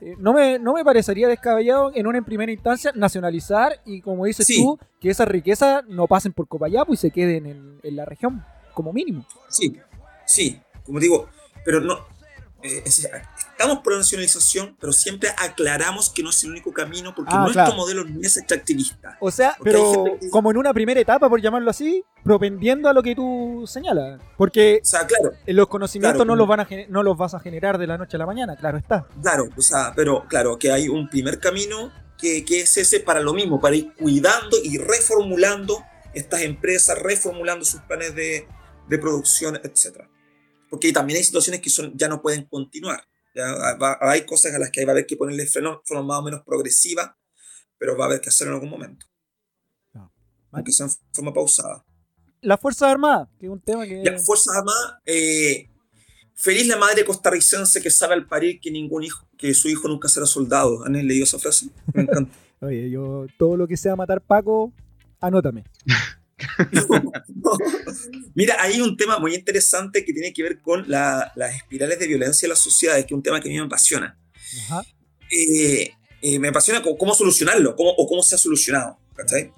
[0.00, 4.24] Eh, no, me, no me parecería descabellado en una en primera instancia nacionalizar y, como
[4.24, 4.56] dices Sí.
[4.62, 8.44] tú, que esas riquezas no pasen por Copayapo y se queden en, en la región,
[8.74, 9.26] como mínimo.
[9.48, 9.76] Sí,
[10.26, 11.28] sí, como digo,
[11.64, 11.98] pero no.
[12.62, 13.08] Eh, es-
[13.50, 17.40] estamos por la nacionalización, pero siempre aclaramos que no es el único camino porque Ah,
[17.40, 17.76] nuestro claro.
[17.76, 19.16] modelo no es extractivista.
[19.20, 23.02] O sea, pero que- como en una primera etapa, por llamarlo así, propendiendo a lo
[23.02, 24.20] que tú señalas.
[24.36, 27.40] Porque O sea, claro, los conocimientos Claro, no, los van a, no los vas a
[27.40, 29.06] generar de la noche a la mañana, claro está.
[29.22, 33.20] claro, o sea, pero claro, que hay un primer camino que, que es ese para
[33.20, 35.82] lo mismo, para ir cuidando y reformulando
[36.12, 38.46] estas empresas, reformulando sus planes de,
[38.88, 40.04] de producción, etc.
[40.70, 43.02] Porque también hay situaciones que son, ya no pueden continuar.
[43.34, 43.44] Ya
[43.76, 46.18] va- hay cosas a las que va a haber que ponerle freno de forma más
[46.18, 47.16] o menos progresiva,
[47.78, 49.06] pero va a haber que hacerlo en algún momento.
[49.92, 50.12] No.
[50.52, 51.84] Aunque sea en forma pausada.
[52.40, 54.02] Las Fuerzas Armadas, que es un tema que...
[54.04, 55.68] Las Fuerzas Armadas, eh,
[56.34, 60.08] feliz la madre costarricense que sabe al parir que ningún hijo, que su hijo nunca
[60.08, 60.84] será soldado.
[60.84, 61.66] ¿Han leído esa frase?
[61.92, 62.32] Me encanta.
[62.62, 64.72] Oye, yo todo lo que sea matar Paco,
[65.20, 65.64] anótame.
[68.34, 72.06] Mira, hay un tema muy interesante que tiene que ver con la- las espirales de
[72.06, 74.18] violencia en las sociedades, que es un tema que a mí me apasiona.
[74.64, 74.82] Ajá.
[75.30, 78.98] Eh, eh, me apasiona cómo, cómo solucionarlo, cómo, o cómo se ha solucionado.
[79.14, 79.52] ¿cachai?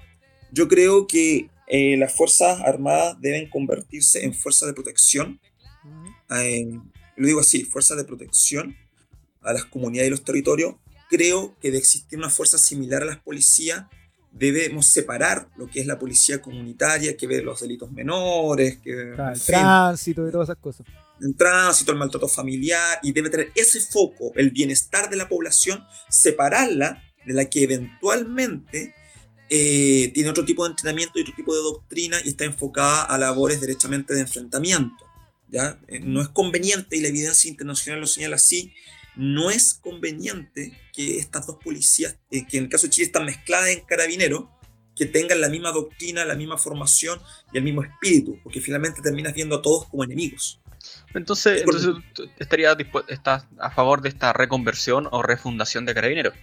[0.51, 5.41] Yo creo que eh, las Fuerzas Armadas deben convertirse en fuerzas de protección
[6.31, 6.67] eh,
[7.17, 8.75] lo digo así, fuerzas de protección
[9.43, 10.77] a las comunidades y los territorios,
[11.11, 13.85] creo que de existir una fuerza similar a las policías,
[14.33, 19.21] debemos separar lo que es la policía comunitaria, que ve los delitos menores, que en
[19.21, 20.87] el fin, tránsito y todas esas cosas.
[21.21, 25.85] el tránsito, el maltrato familiar, y debe tener ese foco, el bienestar de la población,
[26.09, 28.95] separarla de la que eventualmente
[29.49, 33.19] eh, tiene otro tipo de entrenamiento y otro tipo de doctrina y está enfocada a
[33.19, 35.05] labores derechamente de enfrentamiento.
[35.49, 35.79] ¿ya?
[35.89, 38.73] Eh, no es conveniente, y la evidencia internacional lo señala así,
[39.17, 43.27] no es conveniente que estas dos policías, eh, que en el caso de Chile están
[43.27, 44.45] mezcladas en carabineros,
[44.95, 47.21] que tengan la misma doctrina, la misma formación
[47.53, 50.61] y el mismo espíritu, porque finalmente terminas viendo a todos como enemigos.
[51.15, 56.35] Entonces, entonces dispu- estás a favor de esta reconversión o refundación de Carabineros.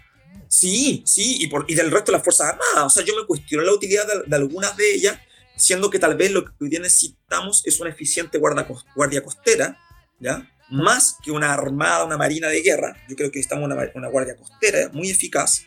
[0.48, 2.86] Sí, sí, y, por, y del resto de las Fuerzas Armadas.
[2.86, 5.20] O sea, yo me cuestiono la utilidad de, de algunas de ellas,
[5.56, 9.78] siendo que tal vez lo que hoy día necesitamos es una eficiente guarda, guardia costera,
[10.20, 10.50] ¿ya?
[10.70, 12.96] Más que una armada, una marina de guerra.
[13.08, 15.64] Yo creo que necesitamos una, una guardia costera muy eficaz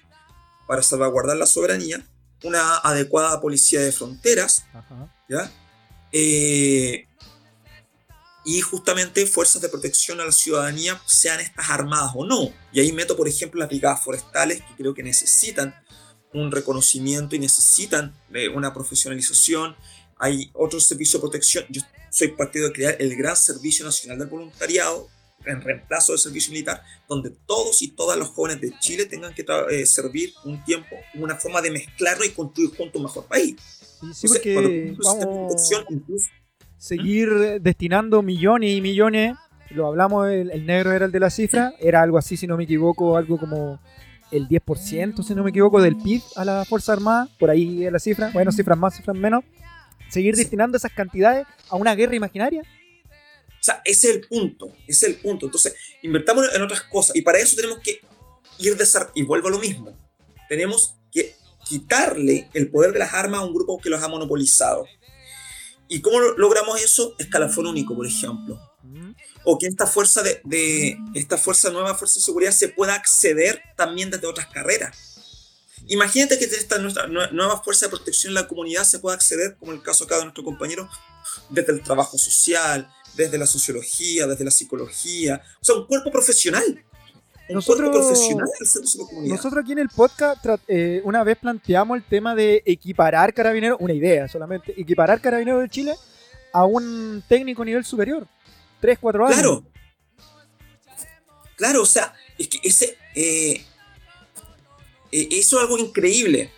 [0.66, 2.04] para salvaguardar la soberanía,
[2.44, 5.12] una adecuada policía de fronteras, Ajá.
[5.28, 5.50] ¿ya?
[6.12, 7.06] Eh,
[8.44, 12.52] y justamente fuerzas de protección a la ciudadanía, sean estas armadas o no.
[12.72, 15.74] Y ahí meto, por ejemplo, las brigadas forestales, que creo que necesitan
[16.32, 19.76] un reconocimiento y necesitan eh, una profesionalización.
[20.18, 21.64] Hay otros servicios de protección.
[21.68, 21.82] Yo
[22.12, 25.08] soy partido de crear el Gran Servicio Nacional del Voluntariado,
[25.46, 29.44] en reemplazo del servicio militar, donde todos y todas los jóvenes de Chile tengan que
[29.70, 33.56] eh, servir un tiempo, una forma de mezclarlo y construir juntos un mejor país.
[34.02, 36.28] Y sí, Entonces, vamos protección, incluso
[36.76, 39.34] seguir destinando millones y millones.
[39.70, 41.72] Lo hablamos, el, el negro era el de la cifra.
[41.80, 43.80] Era algo así, si no me equivoco, algo como
[44.30, 47.28] el 10%, si no me equivoco, del PIB a la Fuerza Armada.
[47.38, 48.30] Por ahí es la cifra.
[48.32, 49.44] Bueno, cifras más, cifras menos.
[50.12, 52.62] Seguir destinando esas cantidades a una guerra imaginaria.
[52.62, 55.46] O sea, ese es el punto, ese es el punto.
[55.46, 58.00] Entonces, invertamos en otras cosas y para eso tenemos que
[58.58, 59.96] ir desarrollando, y vuelvo a lo mismo,
[60.48, 61.34] tenemos que
[61.68, 64.84] quitarle el poder de las armas a un grupo que los ha monopolizado.
[65.88, 67.14] ¿Y cómo lo- logramos eso?
[67.18, 68.58] Escalafón único, por ejemplo.
[69.44, 73.62] O que esta fuerza de, de- esta fuerza nueva fuerza de seguridad se pueda acceder
[73.76, 75.11] también desde otras carreras.
[75.88, 79.56] Imagínate que esta nuestra nue- nueva fuerza de protección en la comunidad se pueda acceder,
[79.58, 80.88] como el caso acá de nuestro compañero,
[81.50, 85.42] desde el trabajo social, desde la sociología, desde la psicología.
[85.60, 86.84] O sea, un cuerpo profesional.
[87.48, 89.28] Un Nosotros- cuerpo profesional de la.
[89.36, 93.92] Nosotros aquí en el podcast eh, una vez planteamos el tema de equiparar carabineros, una
[93.92, 95.94] idea solamente, equiparar carabineros de Chile
[96.52, 98.26] a un técnico nivel superior.
[98.80, 99.36] 3, 4 años.
[99.36, 99.64] Claro.
[101.56, 102.96] Claro, o sea, es que ese.
[103.14, 103.64] eh,
[105.12, 106.50] eso es algo increíble.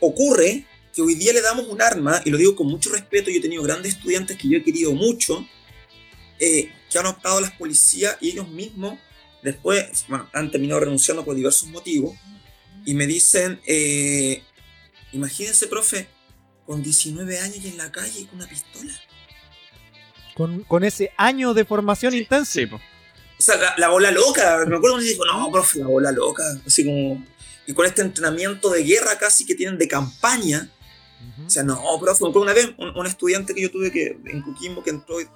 [0.00, 3.38] Ocurre que hoy día le damos un arma, y lo digo con mucho respeto, yo
[3.38, 5.46] he tenido grandes estudiantes que yo he querido mucho,
[6.38, 8.98] eh, que han optado a las policías y ellos mismos,
[9.42, 12.16] después, bueno, han terminado renunciando por diversos motivos,
[12.84, 14.42] y me dicen, eh,
[15.12, 16.06] imagínense, profe,
[16.66, 18.92] con 19 años y en la calle y con una pistola.
[20.34, 22.52] Con, con ese año de formación intensa.
[22.52, 22.76] Sí, po.
[22.76, 24.64] O sea, la, la bola loca.
[24.66, 26.42] Me acuerdo cuando dijo, no, profe, la bola loca.
[26.66, 27.24] Así como.
[27.66, 30.70] Y con este entrenamiento de guerra casi que tienen de campaña,
[31.46, 34.82] O sea, no, profe, una vez un, un, estudiante que yo tuve que en Coquimbo
[34.82, 35.26] que entró y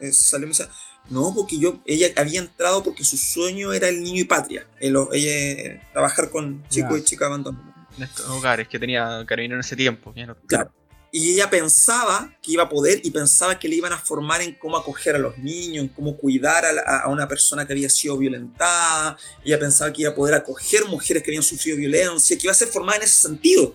[0.00, 0.68] eh, salió y me decía,
[1.10, 4.96] no, porque yo, ella había entrado porque su sueño era el niño y patria, el,
[5.12, 7.66] ella trabajar con chicos y chicas abandonados.
[7.96, 10.14] En estos hogares que tenía Carabinero en ese tiempo.
[10.46, 10.70] Claro.
[11.10, 14.54] Y ella pensaba que iba a poder y pensaba que le iban a formar en
[14.54, 18.18] cómo acoger a los niños, en cómo cuidar a, a, una persona que había sido
[18.18, 19.16] violentada.
[19.42, 22.54] Ella pensaba que iba a poder acoger mujeres que habían sufrido violencia, que iba a
[22.54, 23.74] ser formada en ese sentido.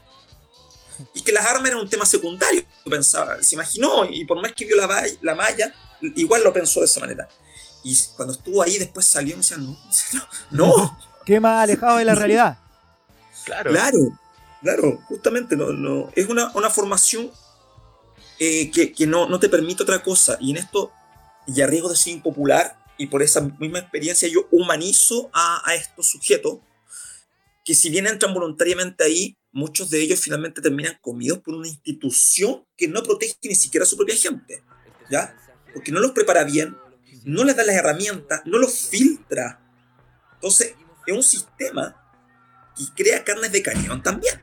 [1.15, 4.65] Y que las armas eran un tema secundario, pensaba, se imaginó, y por más que
[4.65, 7.27] vio la, la malla, igual lo pensó de esa manera.
[7.83, 9.77] Y cuando estuvo ahí, después salió y me decía, no,
[10.51, 10.77] no.
[10.77, 10.99] no.
[11.25, 12.57] Qué más alejado de la realidad.
[13.45, 13.71] Claro.
[13.71, 13.97] Claro,
[14.63, 17.29] claro, justamente no, no, es una, una formación
[18.39, 20.37] eh, que, que no, no, te permite otra cosa.
[20.41, 20.91] Y en esto,
[21.45, 25.75] y a riesgo de ser impopular, y por esa misma experiencia, yo humanizo a, a
[25.75, 26.59] estos sujetos
[27.63, 32.65] que si bien entran voluntariamente ahí, muchos de ellos finalmente terminan comidos por una institución
[32.75, 34.63] que no protege ni siquiera a su propia gente.
[35.09, 35.35] ¿Ya?
[35.73, 36.77] porque no los prepara bien,
[37.25, 39.59] no les da las herramientas, no los filtra.
[40.35, 41.99] Entonces, es un sistema
[42.77, 44.41] que crea carnes de cañón también.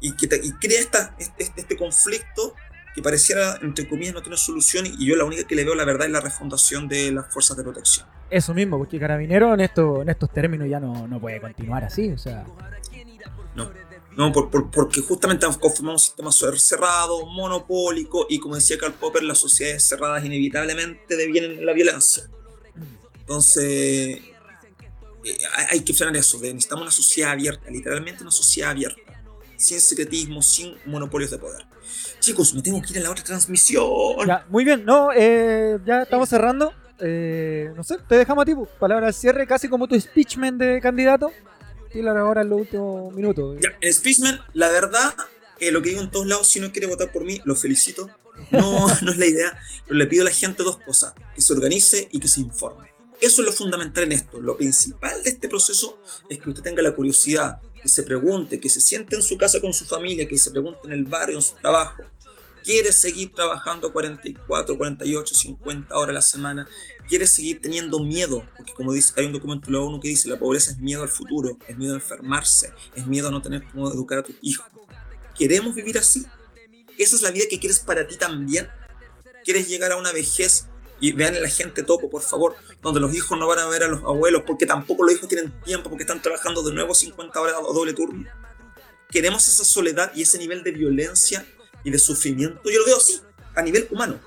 [0.00, 2.54] Y, que y crea esta, este, este, conflicto
[2.94, 4.86] que pareciera, entre comillas, no tener solución.
[4.86, 7.56] Y yo la única que le veo, la verdad, es la refundación de las fuerzas
[7.56, 8.06] de protección.
[8.30, 12.10] Eso mismo, porque Carabinero en, esto, en estos términos ya no, no puede continuar así.
[12.10, 12.44] O sea.
[13.54, 13.70] No.
[14.16, 14.32] ¿no?
[14.32, 19.38] Por, por, porque justamente conformamos un sistema cerrado, monopólico, y como decía Karl Popper, las
[19.38, 22.24] sociedades cerradas inevitablemente devienen la violencia.
[23.20, 23.64] Entonces,
[25.24, 25.38] eh,
[25.70, 29.23] hay que frenar eso, necesitamos una sociedad abierta, literalmente una sociedad abierta,
[29.56, 31.64] sin secretismo, sin monopolios de poder.
[32.20, 33.84] Chicos, me tengo que ir a la otra transmisión.
[34.26, 36.72] Ya, muy bien, no, eh, ya estamos cerrando.
[37.00, 40.56] Eh, no sé, te dejamos a ti, pues, palabra al cierre, casi como tu speechman
[40.56, 41.32] de candidato
[42.02, 43.58] ahora en los últimos minutos.
[43.60, 45.14] Ya, en Speechman, la verdad,
[45.60, 48.10] eh, lo que digo en todos lados, si no quiere votar por mí, lo felicito.
[48.50, 51.52] No, no es la idea, pero le pido a la gente dos cosas, que se
[51.52, 52.92] organice y que se informe.
[53.20, 54.40] Eso es lo fundamental en esto.
[54.40, 55.98] Lo principal de este proceso
[56.28, 59.60] es que usted tenga la curiosidad, que se pregunte, que se siente en su casa
[59.60, 62.02] con su familia, que se pregunte en el barrio, en su trabajo,
[62.62, 66.68] quieres seguir trabajando 44, 48, 50 horas a la semana,
[67.06, 70.30] quieres seguir teniendo miedo, porque como dice, hay un documento de la ONU que dice,
[70.30, 73.62] la pobreza es miedo al futuro, es miedo a enfermarse, es miedo a no tener
[73.70, 74.64] cómo educar a tus hijos.
[75.38, 76.24] ¿Queremos vivir así?
[76.96, 78.66] ¿Esa es la vida que quieres para ti también?
[79.44, 80.68] ¿Quieres llegar a una vejez
[81.04, 83.82] y vean a la gente topo, por favor, donde los hijos no van a ver
[83.82, 87.38] a los abuelos porque tampoco los hijos tienen tiempo porque están trabajando de nuevo 50
[87.38, 88.26] horas o doble turno?
[89.10, 91.46] ¿Queremos esa soledad y ese nivel de violencia
[91.84, 92.70] y de sufrimiento?
[92.70, 93.20] Yo lo veo así,
[93.54, 94.18] a nivel humano.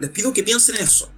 [0.00, 1.08] Les pido que piensen en eso.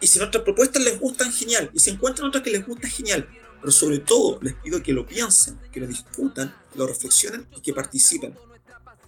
[0.00, 1.70] Y si nuestras propuestas les gustan, genial.
[1.74, 3.28] Y si encuentran otras que les gustan, genial.
[3.60, 7.74] Pero sobre todo les pido que lo piensen, que lo discutan, lo reflexionen y que
[7.74, 8.34] participen.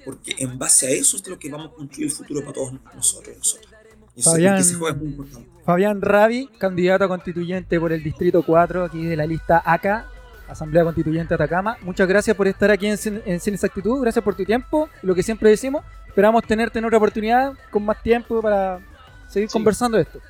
[0.05, 2.75] Porque en base a eso es lo que vamos a construir el futuro para todos
[2.95, 3.68] nosotros y
[4.23, 4.63] Fabián,
[5.65, 10.07] Fabián Ravi, candidato a constituyente por el Distrito 4, aquí de la lista ACA,
[10.49, 11.77] Asamblea Constituyente Atacama.
[11.83, 15.23] Muchas gracias por estar aquí en, en Sin Exactitud, gracias por tu tiempo, lo que
[15.23, 15.85] siempre decimos.
[16.07, 18.81] Esperamos tenerte en otra oportunidad con más tiempo para
[19.29, 20.21] seguir conversando esto.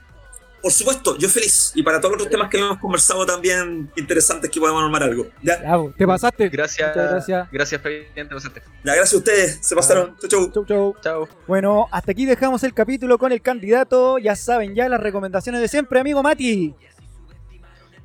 [0.62, 1.72] Por supuesto, yo feliz.
[1.74, 5.26] Y para todos los temas que hemos conversado también interesantes que podemos armar algo.
[5.42, 5.60] ¿Ya?
[5.96, 6.48] te pasaste.
[6.48, 6.94] Gracias.
[6.94, 7.48] gracias.
[7.50, 8.62] Gracias, te pasaste.
[8.84, 9.58] Ya, gracias a ustedes.
[9.62, 10.16] Se pasaron.
[10.18, 10.64] Chau, chau.
[10.66, 11.28] Chau, chau.
[11.46, 14.18] Bueno, hasta aquí dejamos el capítulo con el candidato.
[14.18, 16.74] Ya saben, ya las recomendaciones de siempre, amigo Mati.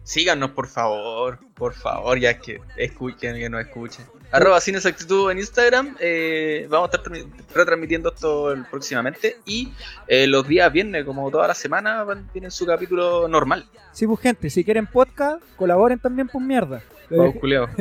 [0.03, 1.39] Síganos, por favor.
[1.55, 5.95] Por favor, ya que escuchen, que no escuchen arroba sin exactitud en Instagram.
[5.99, 7.13] Eh, vamos a estar
[7.53, 9.37] retransmitiendo esto próximamente.
[9.45, 9.71] Y
[10.07, 13.65] eh, los días viernes, como toda la semana, tienen su capítulo normal.
[13.93, 16.81] Sí, pues gente, si quieren podcast, colaboren también, pues mierda.
[17.09, 17.31] Lo,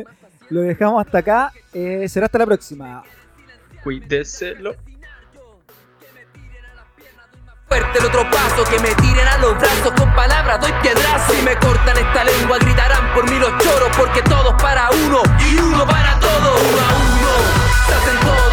[0.51, 1.53] lo dejamos hasta acá.
[1.73, 3.03] Eh, será hasta la próxima.
[3.83, 4.77] Cuídeselo
[7.73, 11.33] Fuerte el otro paso, que me tiren a los brazos, con palabras doy piedrazo.
[11.33, 15.57] Si me cortan esta lengua, gritarán por mí los choros, porque todos para uno y
[15.57, 16.61] uno para todos.
[16.61, 17.31] Uno a uno,
[17.87, 18.52] se hacen todos.